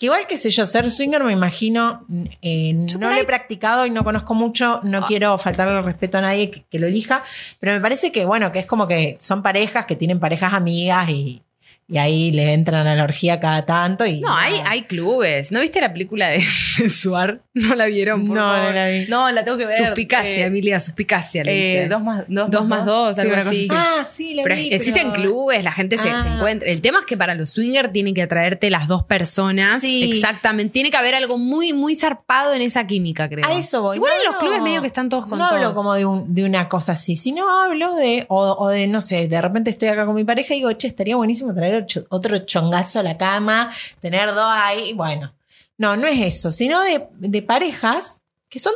[0.05, 2.05] Que igual que sé yo, ser swinger me imagino,
[2.43, 5.05] eh, no lo he practicado y no conozco mucho, no Ah.
[5.09, 7.25] quiero faltarle el respeto a nadie que, que lo elija,
[7.59, 11.09] pero me parece que bueno, que es como que son parejas que tienen parejas amigas
[11.09, 11.41] y,
[11.87, 14.71] y ahí le entran a la orgía cada tanto y No, hay, nada.
[14.71, 15.53] hay clubes.
[15.53, 16.41] ¿No viste la película de
[16.91, 17.41] Suar?
[17.53, 18.27] ¿No la vieron?
[18.27, 18.63] por No, favor?
[18.65, 19.07] no la vi.
[19.09, 19.75] No, la tengo que ver.
[19.75, 21.45] Suspicacia, Eh, Emilia, suspicacia.
[21.45, 21.89] le eh, dice.
[21.89, 23.69] dos más dos, Dos más dos, Sí, algo así.
[23.71, 26.35] Ah, sí, la Pero vi, existen pero- clubes, la gente se, se Ah.
[26.37, 26.69] encuentra.
[26.69, 29.81] El tema es que para los swingers tienen que atraerte las dos personas.
[29.81, 30.11] Sí.
[30.11, 30.73] Exactamente.
[30.73, 33.47] Tiene que haber algo muy, muy zarpado en esa química, creo.
[33.47, 33.97] A eso voy.
[33.99, 34.41] Igual No, en los no.
[34.41, 35.75] clubes medio que están todos con No hablo todos.
[35.75, 39.29] como de, un- de una cosa así, sino hablo de, o, o de, no sé,
[39.29, 41.74] de repente estoy acá con mi pareja y digo, che, estaría buenísimo traer
[42.09, 43.71] otro chongazo a la cama,
[44.01, 45.35] tener dos ahí, bueno.
[45.77, 48.75] No, no es eso, sino de, de parejas que son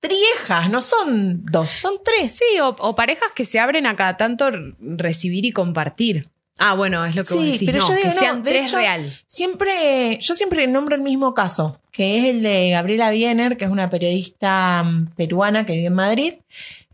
[0.00, 2.32] triejas, no son dos, son tres.
[2.36, 6.28] Sí, o, o parejas que se abren a cada tanto recibir y compartir.
[6.58, 7.62] Ah, bueno, es lo que Sí, vos decís.
[7.66, 9.12] pero no, yo digo, que no, sean de tres hecho, real.
[9.26, 13.70] Siempre, yo siempre nombro el mismo caso, que es el de Gabriela Biener, que es
[13.70, 16.34] una periodista mm, peruana que vive en Madrid,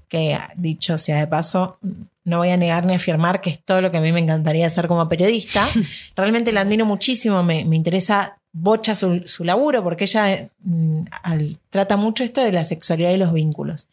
[0.08, 1.78] que dicho sea de paso,
[2.24, 4.66] no voy a negar ni afirmar que es todo lo que a mí me encantaría
[4.66, 5.66] hacer como periodista.
[6.16, 11.58] Realmente la admiro muchísimo, me, me interesa bocha su, su laburo, porque ella mm, al-
[11.70, 13.88] trata mucho esto de la sexualidad y los vínculos.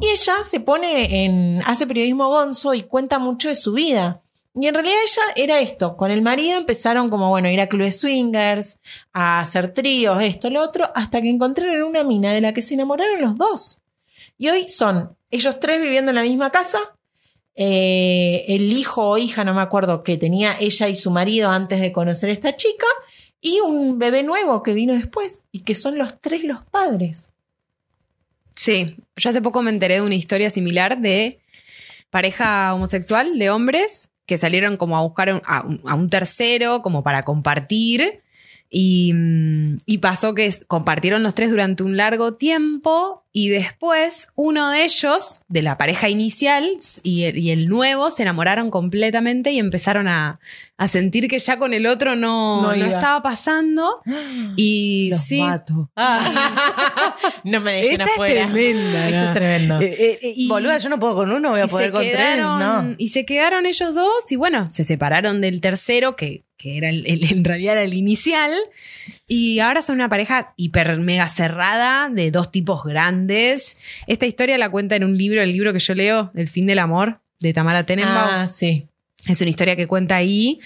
[0.00, 4.20] Y ella se pone en, hace periodismo gonzo y cuenta mucho de su vida.
[4.58, 8.00] Y en realidad ella era esto, con el marido empezaron como, bueno, ir a clubes
[8.00, 8.78] swingers,
[9.12, 12.72] a hacer tríos, esto, lo otro, hasta que encontraron una mina de la que se
[12.72, 13.80] enamoraron los dos.
[14.38, 16.78] Y hoy son ellos tres viviendo en la misma casa,
[17.56, 21.80] eh, el hijo o hija, no me acuerdo, que tenía ella y su marido antes
[21.80, 22.86] de conocer a esta chica,
[23.40, 27.32] y un bebé nuevo que vino después, y que son los tres los padres.
[28.54, 31.40] Sí, yo hace poco me enteré de una historia similar de
[32.10, 38.22] pareja homosexual de hombres que salieron como a buscar a un tercero como para compartir
[38.70, 44.70] y, mm, y pasó que compartieron los tres durante un largo tiempo y después uno
[44.70, 50.40] de ellos, de la pareja inicial y el nuevo, se enamoraron completamente y empezaron a,
[50.78, 54.02] a sentir que ya con el otro no, No estaba pasando
[54.56, 55.40] y Los sí.
[55.40, 55.90] mato.
[57.44, 58.34] no me dejen Esta es afuera.
[58.46, 59.80] tremenda, Esto es tremendo.
[59.80, 62.02] Eh, eh, eh, y- Boluda, yo no puedo con uno, voy a poder se con
[62.02, 62.16] tres.
[62.16, 62.58] quedaron,
[62.90, 62.94] No.
[62.98, 67.06] Y se quedaron ellos dos y bueno, se separaron del tercero, que, que era el,
[67.06, 68.52] el- en realidad era el inicial,
[69.26, 73.76] y ahora son una pareja hiper mega cerrada de dos tipos grandes.
[74.06, 76.78] Esta historia la cuenta en un libro, el libro que yo leo, El fin del
[76.80, 78.28] amor, de Tamara Tenenbaum.
[78.30, 78.88] Ah, sí.
[79.28, 80.60] Es una historia que cuenta ahí.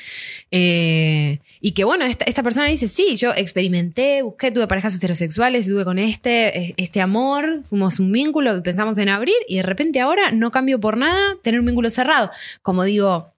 [0.50, 5.66] eh, y que bueno, esta, esta persona dice, sí, yo experimenté, busqué, tuve parejas heterosexuales,
[5.66, 10.30] tuve con este, este amor, fuimos un vínculo, pensamos en abrir y de repente ahora
[10.32, 12.30] no cambio por nada tener un vínculo cerrado.
[12.62, 13.30] Como digo,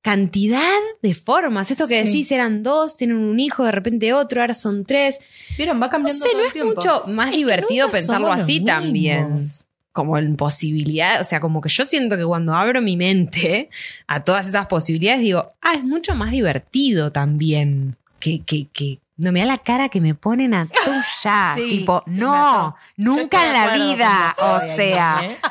[0.00, 0.62] cantidad
[1.02, 1.70] de formas.
[1.70, 2.06] Esto que Sí.
[2.06, 5.18] decís eran dos, tienen un hijo, de repente otro, ahora son tres.
[5.58, 5.76] ¿Vieron?
[5.82, 6.74] Va No cambiando sé, todo no el es tiempo.
[6.74, 9.40] mucho más Es divertido pensarlo así también.
[9.98, 13.68] Como en posibilidad, o sea, como que yo siento que cuando abro mi mente
[14.06, 19.32] a todas esas posibilidades, digo, ah, es mucho más divertido también que, que, que no
[19.32, 21.54] me da la cara que me ponen a tuya.
[21.56, 24.36] Sí, tipo, no, nunca en la vida.
[24.38, 25.36] O sea, ¿eh?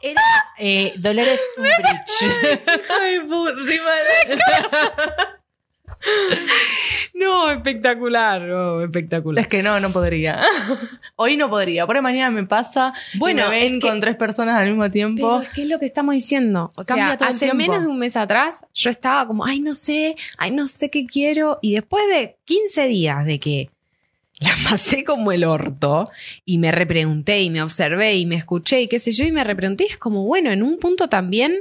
[0.00, 0.22] Era
[0.56, 2.32] eh, Dolores Umbridge.
[3.02, 5.28] Ay, puta, sí, madre.
[7.14, 9.42] No, espectacular, no, espectacular.
[9.42, 10.40] Es que no, no podría.
[11.16, 11.86] Hoy no podría.
[11.86, 12.92] Por mañana me pasa.
[13.14, 15.38] Bueno, me ven que- con tres personas al mismo tiempo.
[15.38, 16.72] Pero es que es lo que estamos diciendo.
[16.74, 19.74] O Cambia sea, todo hace menos de un mes atrás yo estaba como, ay, no
[19.74, 21.58] sé, ay, no sé qué quiero.
[21.62, 23.70] Y después de 15 días de que
[24.40, 26.04] la pasé como el orto
[26.44, 29.44] y me repregunté y me observé y me escuché y qué sé yo y me
[29.44, 31.54] repregunté, es como, bueno, en un punto también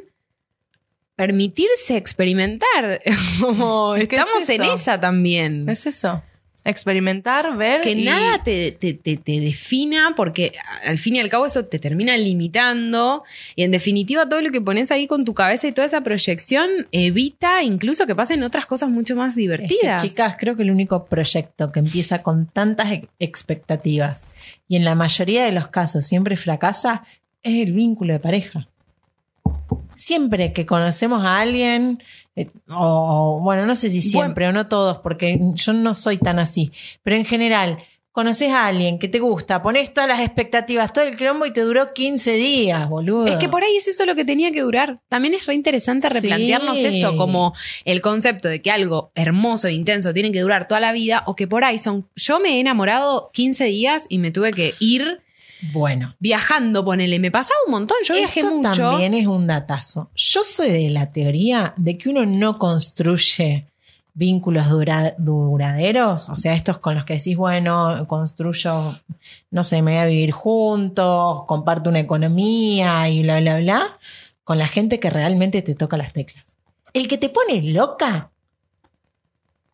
[1.26, 3.01] permitirse experimentar.
[3.39, 5.69] Como Es es estamos en esa también.
[5.69, 6.22] Es eso.
[6.63, 7.82] Experimentar, ver.
[7.82, 10.53] que y- nada te, te, te- te defina, porque
[10.86, 13.24] al fin y al cabo eso te termina limitando.
[13.55, 16.69] Y en definitiva, todo lo que pones ahí con tu cabeza y toda esa proyección
[16.91, 20.01] evita incluso que pasen otras cosas mucho más Es que, divertidas.
[20.03, 24.28] chicas, creo que el único proyecto que empieza con tantas ex- expectativas
[24.67, 27.03] y en la mayoría de los casos siempre fracasa
[27.41, 28.67] es el vínculo de pareja.
[30.02, 32.02] Siempre que conocemos a alguien,
[32.36, 36.39] eh, o bueno, no sé si siempre o no todos, porque yo no soy tan
[36.39, 36.72] así,
[37.04, 37.78] pero en general,
[38.12, 41.62] conoces a alguien que te gusta, pones todas las expectativas, todo el crombo y te
[41.62, 43.28] duró 15 días, boludo.
[43.28, 44.99] Es que por ahí es eso lo que tenía que durar.
[45.08, 46.14] También es re interesante Sí.
[46.16, 47.54] replantearnos eso, como
[47.86, 51.36] el concepto de que algo hermoso e intenso tiene que durar toda la vida, o
[51.36, 52.08] que por ahí son.
[52.16, 55.22] Yo me he enamorado 15 días y me tuve que ir
[55.74, 56.16] Bueno.
[56.20, 57.20] viajando, ponele.
[57.20, 58.82] Me pasaba un montón, yo viajé Esto mucho.
[58.89, 60.09] también es un datazo.
[60.16, 63.68] Yo soy de la teoría de que uno no construye
[64.14, 68.99] vínculos dura- duraderos, o sea, estos con los que decís, bueno, construyo,
[69.51, 73.99] no sé, me voy a vivir juntos, comparto una economía y bla, bla, bla,
[74.43, 76.57] con la gente que realmente te toca las teclas.
[76.93, 78.32] El que te pone loca,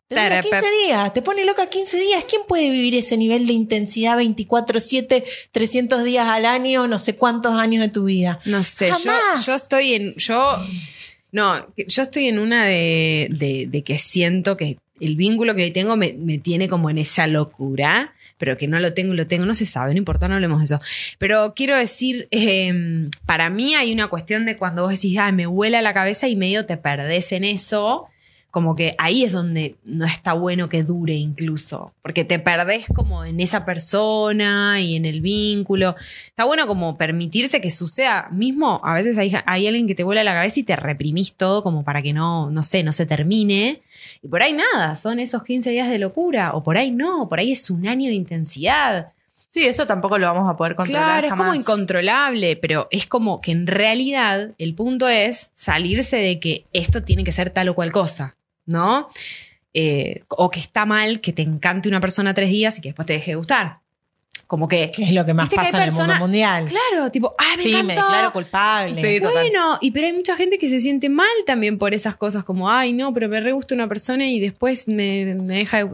[0.08, 0.60] te dura Tarapap.
[0.60, 2.24] 15 días, te pone loca 15 días.
[2.28, 7.52] ¿Quién puede vivir ese nivel de intensidad 24/7, 300 días al año, no sé cuántos
[7.52, 8.40] años de tu vida?
[8.44, 9.46] No sé, yo, Jamás.
[9.46, 10.14] yo estoy en.
[10.16, 10.56] Yo.
[11.30, 15.96] No, yo estoy en una de, de, de que siento que el vínculo que tengo
[15.96, 19.54] me, me tiene como en esa locura, pero que no lo tengo, lo tengo, no
[19.54, 20.80] se sabe, no importa, no hablemos de eso.
[21.18, 25.46] Pero quiero decir, eh, para mí hay una cuestión de cuando vos decís, ay, me
[25.46, 28.06] vuela la cabeza y medio te perdés en eso.
[28.58, 33.24] Como que ahí es donde no está bueno que dure incluso, porque te perdés como
[33.24, 35.94] en esa persona y en el vínculo.
[36.26, 38.30] Está bueno como permitirse que suceda.
[38.32, 41.62] Mismo, a veces hay, hay alguien que te vuela la cabeza y te reprimís todo
[41.62, 43.80] como para que no, no sé, no se termine.
[44.24, 46.50] Y por ahí nada, son esos 15 días de locura.
[46.54, 49.12] O por ahí no, por ahí es un año de intensidad.
[49.50, 53.40] Sí, eso tampoco lo vamos a poder controlar Claro, es como incontrolable, pero es como
[53.40, 57.74] que en realidad el punto es salirse de que esto tiene que ser tal o
[57.74, 58.36] cual cosa,
[58.68, 59.08] ¿no?
[59.74, 63.06] Eh, o que está mal que te encante una persona tres días y que después
[63.06, 63.76] te deje de gustar.
[64.46, 66.64] Como que, Que es lo que más que pasa en el mundo mundial.
[66.66, 68.02] claro, tipo, ah, me sí, me encantó.
[68.02, 69.02] declaro culpable.
[69.02, 69.32] Sí, total.
[69.34, 72.70] Bueno, y pero hay mucha gente que se siente mal también por esas cosas, como,
[72.70, 75.90] ay, no, pero me re gusta una persona y después me, me deja de...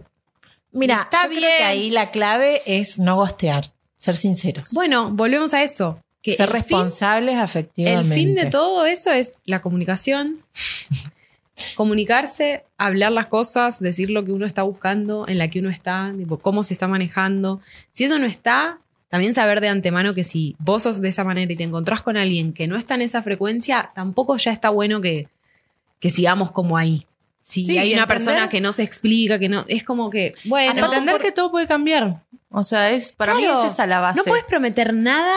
[0.70, 1.53] Mira, Está yo creo bien.
[1.59, 4.70] que ahí la clave es no gostear, ser sinceros.
[4.72, 5.99] Bueno, volvemos a eso.
[6.22, 8.14] Que ser el fin- responsables El afectivamente.
[8.14, 10.39] fin de todo eso es la comunicación.
[11.76, 16.12] Comunicarse, hablar las cosas, decir lo que uno está buscando, en la que uno está,
[16.16, 17.61] tipo, cómo se está manejando.
[17.92, 18.78] Si eso no está,
[19.09, 22.16] también saber de antemano que si vos sos de esa manera y te encontrás con
[22.16, 25.28] alguien que no está en esa frecuencia, tampoco ya está bueno que,
[26.00, 27.07] que sigamos como ahí.
[27.40, 30.32] Si Sí, hay una entender- persona que no se explica, que no, es como que,
[30.46, 32.22] bueno, Entender que todo puede cambiar.
[32.50, 34.16] O sea, es para Claro, mí es esa la base.
[34.18, 35.36] no puedes prometer nada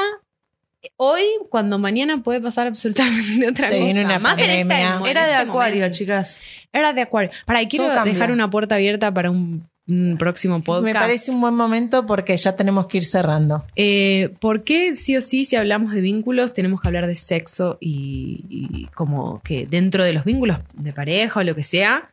[0.97, 3.85] hoy cuando mañana puede pasar absolutamente otra Se cosa.
[3.85, 5.97] viene una Más en esta en Era de este acuario, momento.
[5.97, 6.41] chicas.
[6.73, 7.31] Era de acuario.
[7.45, 8.13] Para, y quiero Todo cambia.
[8.13, 10.85] dejar una puerta abierta para un, un próximo podcast.
[10.85, 13.65] Me parece un buen momento porque ya tenemos que ir cerrando.
[13.75, 17.77] Eh, ¿Por qué sí o sí, si hablamos de vínculos, tenemos que hablar de sexo
[17.79, 22.11] y, y como que dentro de los vínculos de pareja o lo que sea,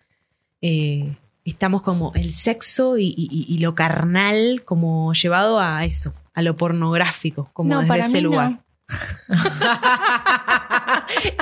[0.62, 1.12] eh,
[1.44, 6.56] estamos como el sexo y, y- y lo carnal como llevado a eso, a lo
[6.56, 8.58] pornográfico, como desde ese lugar.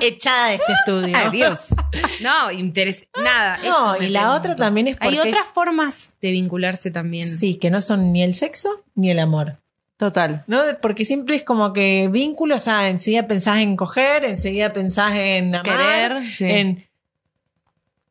[0.00, 1.16] Echada de este estudio.
[1.16, 1.74] Adiós.
[2.22, 3.58] No, interés, nada.
[3.64, 4.38] No, eso y la pregunto.
[4.38, 7.32] otra también es Hay porque- otras formas de vincularse también.
[7.34, 9.58] Sí, que no son ni el sexo ni el amor.
[9.96, 10.44] Total.
[10.46, 10.60] ¿No?
[10.80, 15.64] Porque siempre es como que vínculos, ah, enseguida pensás en coger, enseguida pensás en amar,
[15.64, 16.44] Querer, sí.
[16.44, 16.86] en...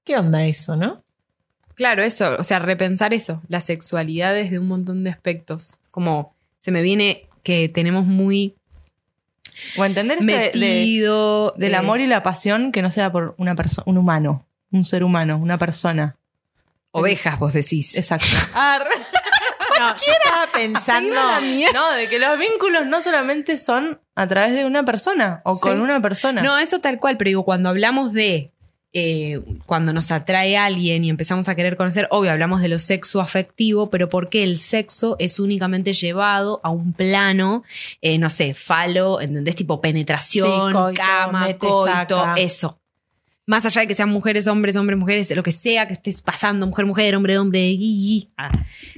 [0.03, 1.03] ¿Qué onda eso, no?
[1.75, 5.77] Claro, eso, o sea, repensar eso, la sexualidad desde un montón de aspectos.
[5.89, 8.55] Como se me viene que tenemos muy
[9.77, 13.11] O entender esto de- de- metido del eh, amor y la pasión que no sea
[13.11, 16.15] por una persona, un humano, un ser humano, una persona.
[16.93, 17.97] ovejas, vos decís.
[17.97, 18.25] Exacto.
[19.79, 21.15] No, yo estaba pensando...
[21.73, 25.61] no, de que los vínculos no solamente son a través de una persona o Sí.
[25.61, 26.43] con una persona.
[26.43, 28.51] No, eso tal cual, pero digo, cuando hablamos de
[28.93, 33.21] eh, cuando nos atrae alguien y empezamos a querer conocer, obvio, hablamos de lo sexo
[33.21, 37.63] afectivo, pero porque el sexo es únicamente llevado a un plano,
[38.01, 39.55] eh, no sé, falo, ¿entendés?
[39.55, 42.33] Tipo penetración, Sí, coito, cama, mete, coito, saca.
[42.35, 42.80] eso.
[43.47, 46.67] Más allá de que sean mujeres, hombres, hombres, mujeres, lo que sea que estés pasando,
[46.67, 48.29] mujer, mujer, hombre, hombre, gui, gui.
[48.37, 48.51] Ah,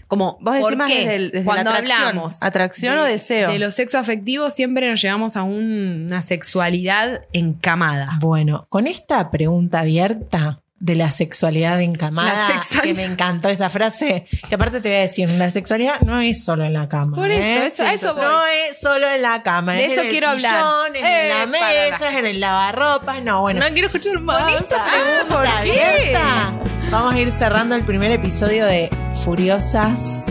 [0.07, 0.99] como, Vos decís ¿por más qué?
[0.99, 2.01] desde el- desde Cuando la atracción.
[2.07, 3.51] hablamos ¿Atracción o deseo?
[3.51, 8.17] De lo sexo afectivo siempre nos llevamos a un- una sexualidad encamada.
[8.19, 12.95] Bueno, con esta pregunta abierta de la sexualidad encamada, La sexualidad.
[12.95, 16.43] que me encantó esa frase, que aparte te voy a decir, la sexualidad no es
[16.43, 17.15] solo en la cama.
[17.15, 17.65] Por eso, ¿eh?
[17.67, 18.23] eso- eso voy.
[18.25, 20.51] No es solo en la cama, De es eso en el quiero hablar.
[20.55, 21.47] sillón, es Eh, en la para
[21.91, 23.61] mesa, es en el lavarropas, no, bueno.
[23.71, 24.43] quiero escuchar más.
[24.43, 26.53] Con esta Ah, pregunta abierta,
[26.91, 28.89] vamos a ir cerrando el primer episodio de
[29.23, 30.25] Furiosas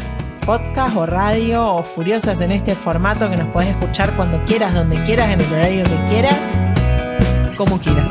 [0.45, 4.97] Podcast o radio o Furiosas en este formato que nos podés escuchar cuando quieras, donde
[5.07, 6.37] quieras, en el horario que quieras.
[7.57, 8.11] Como quieras.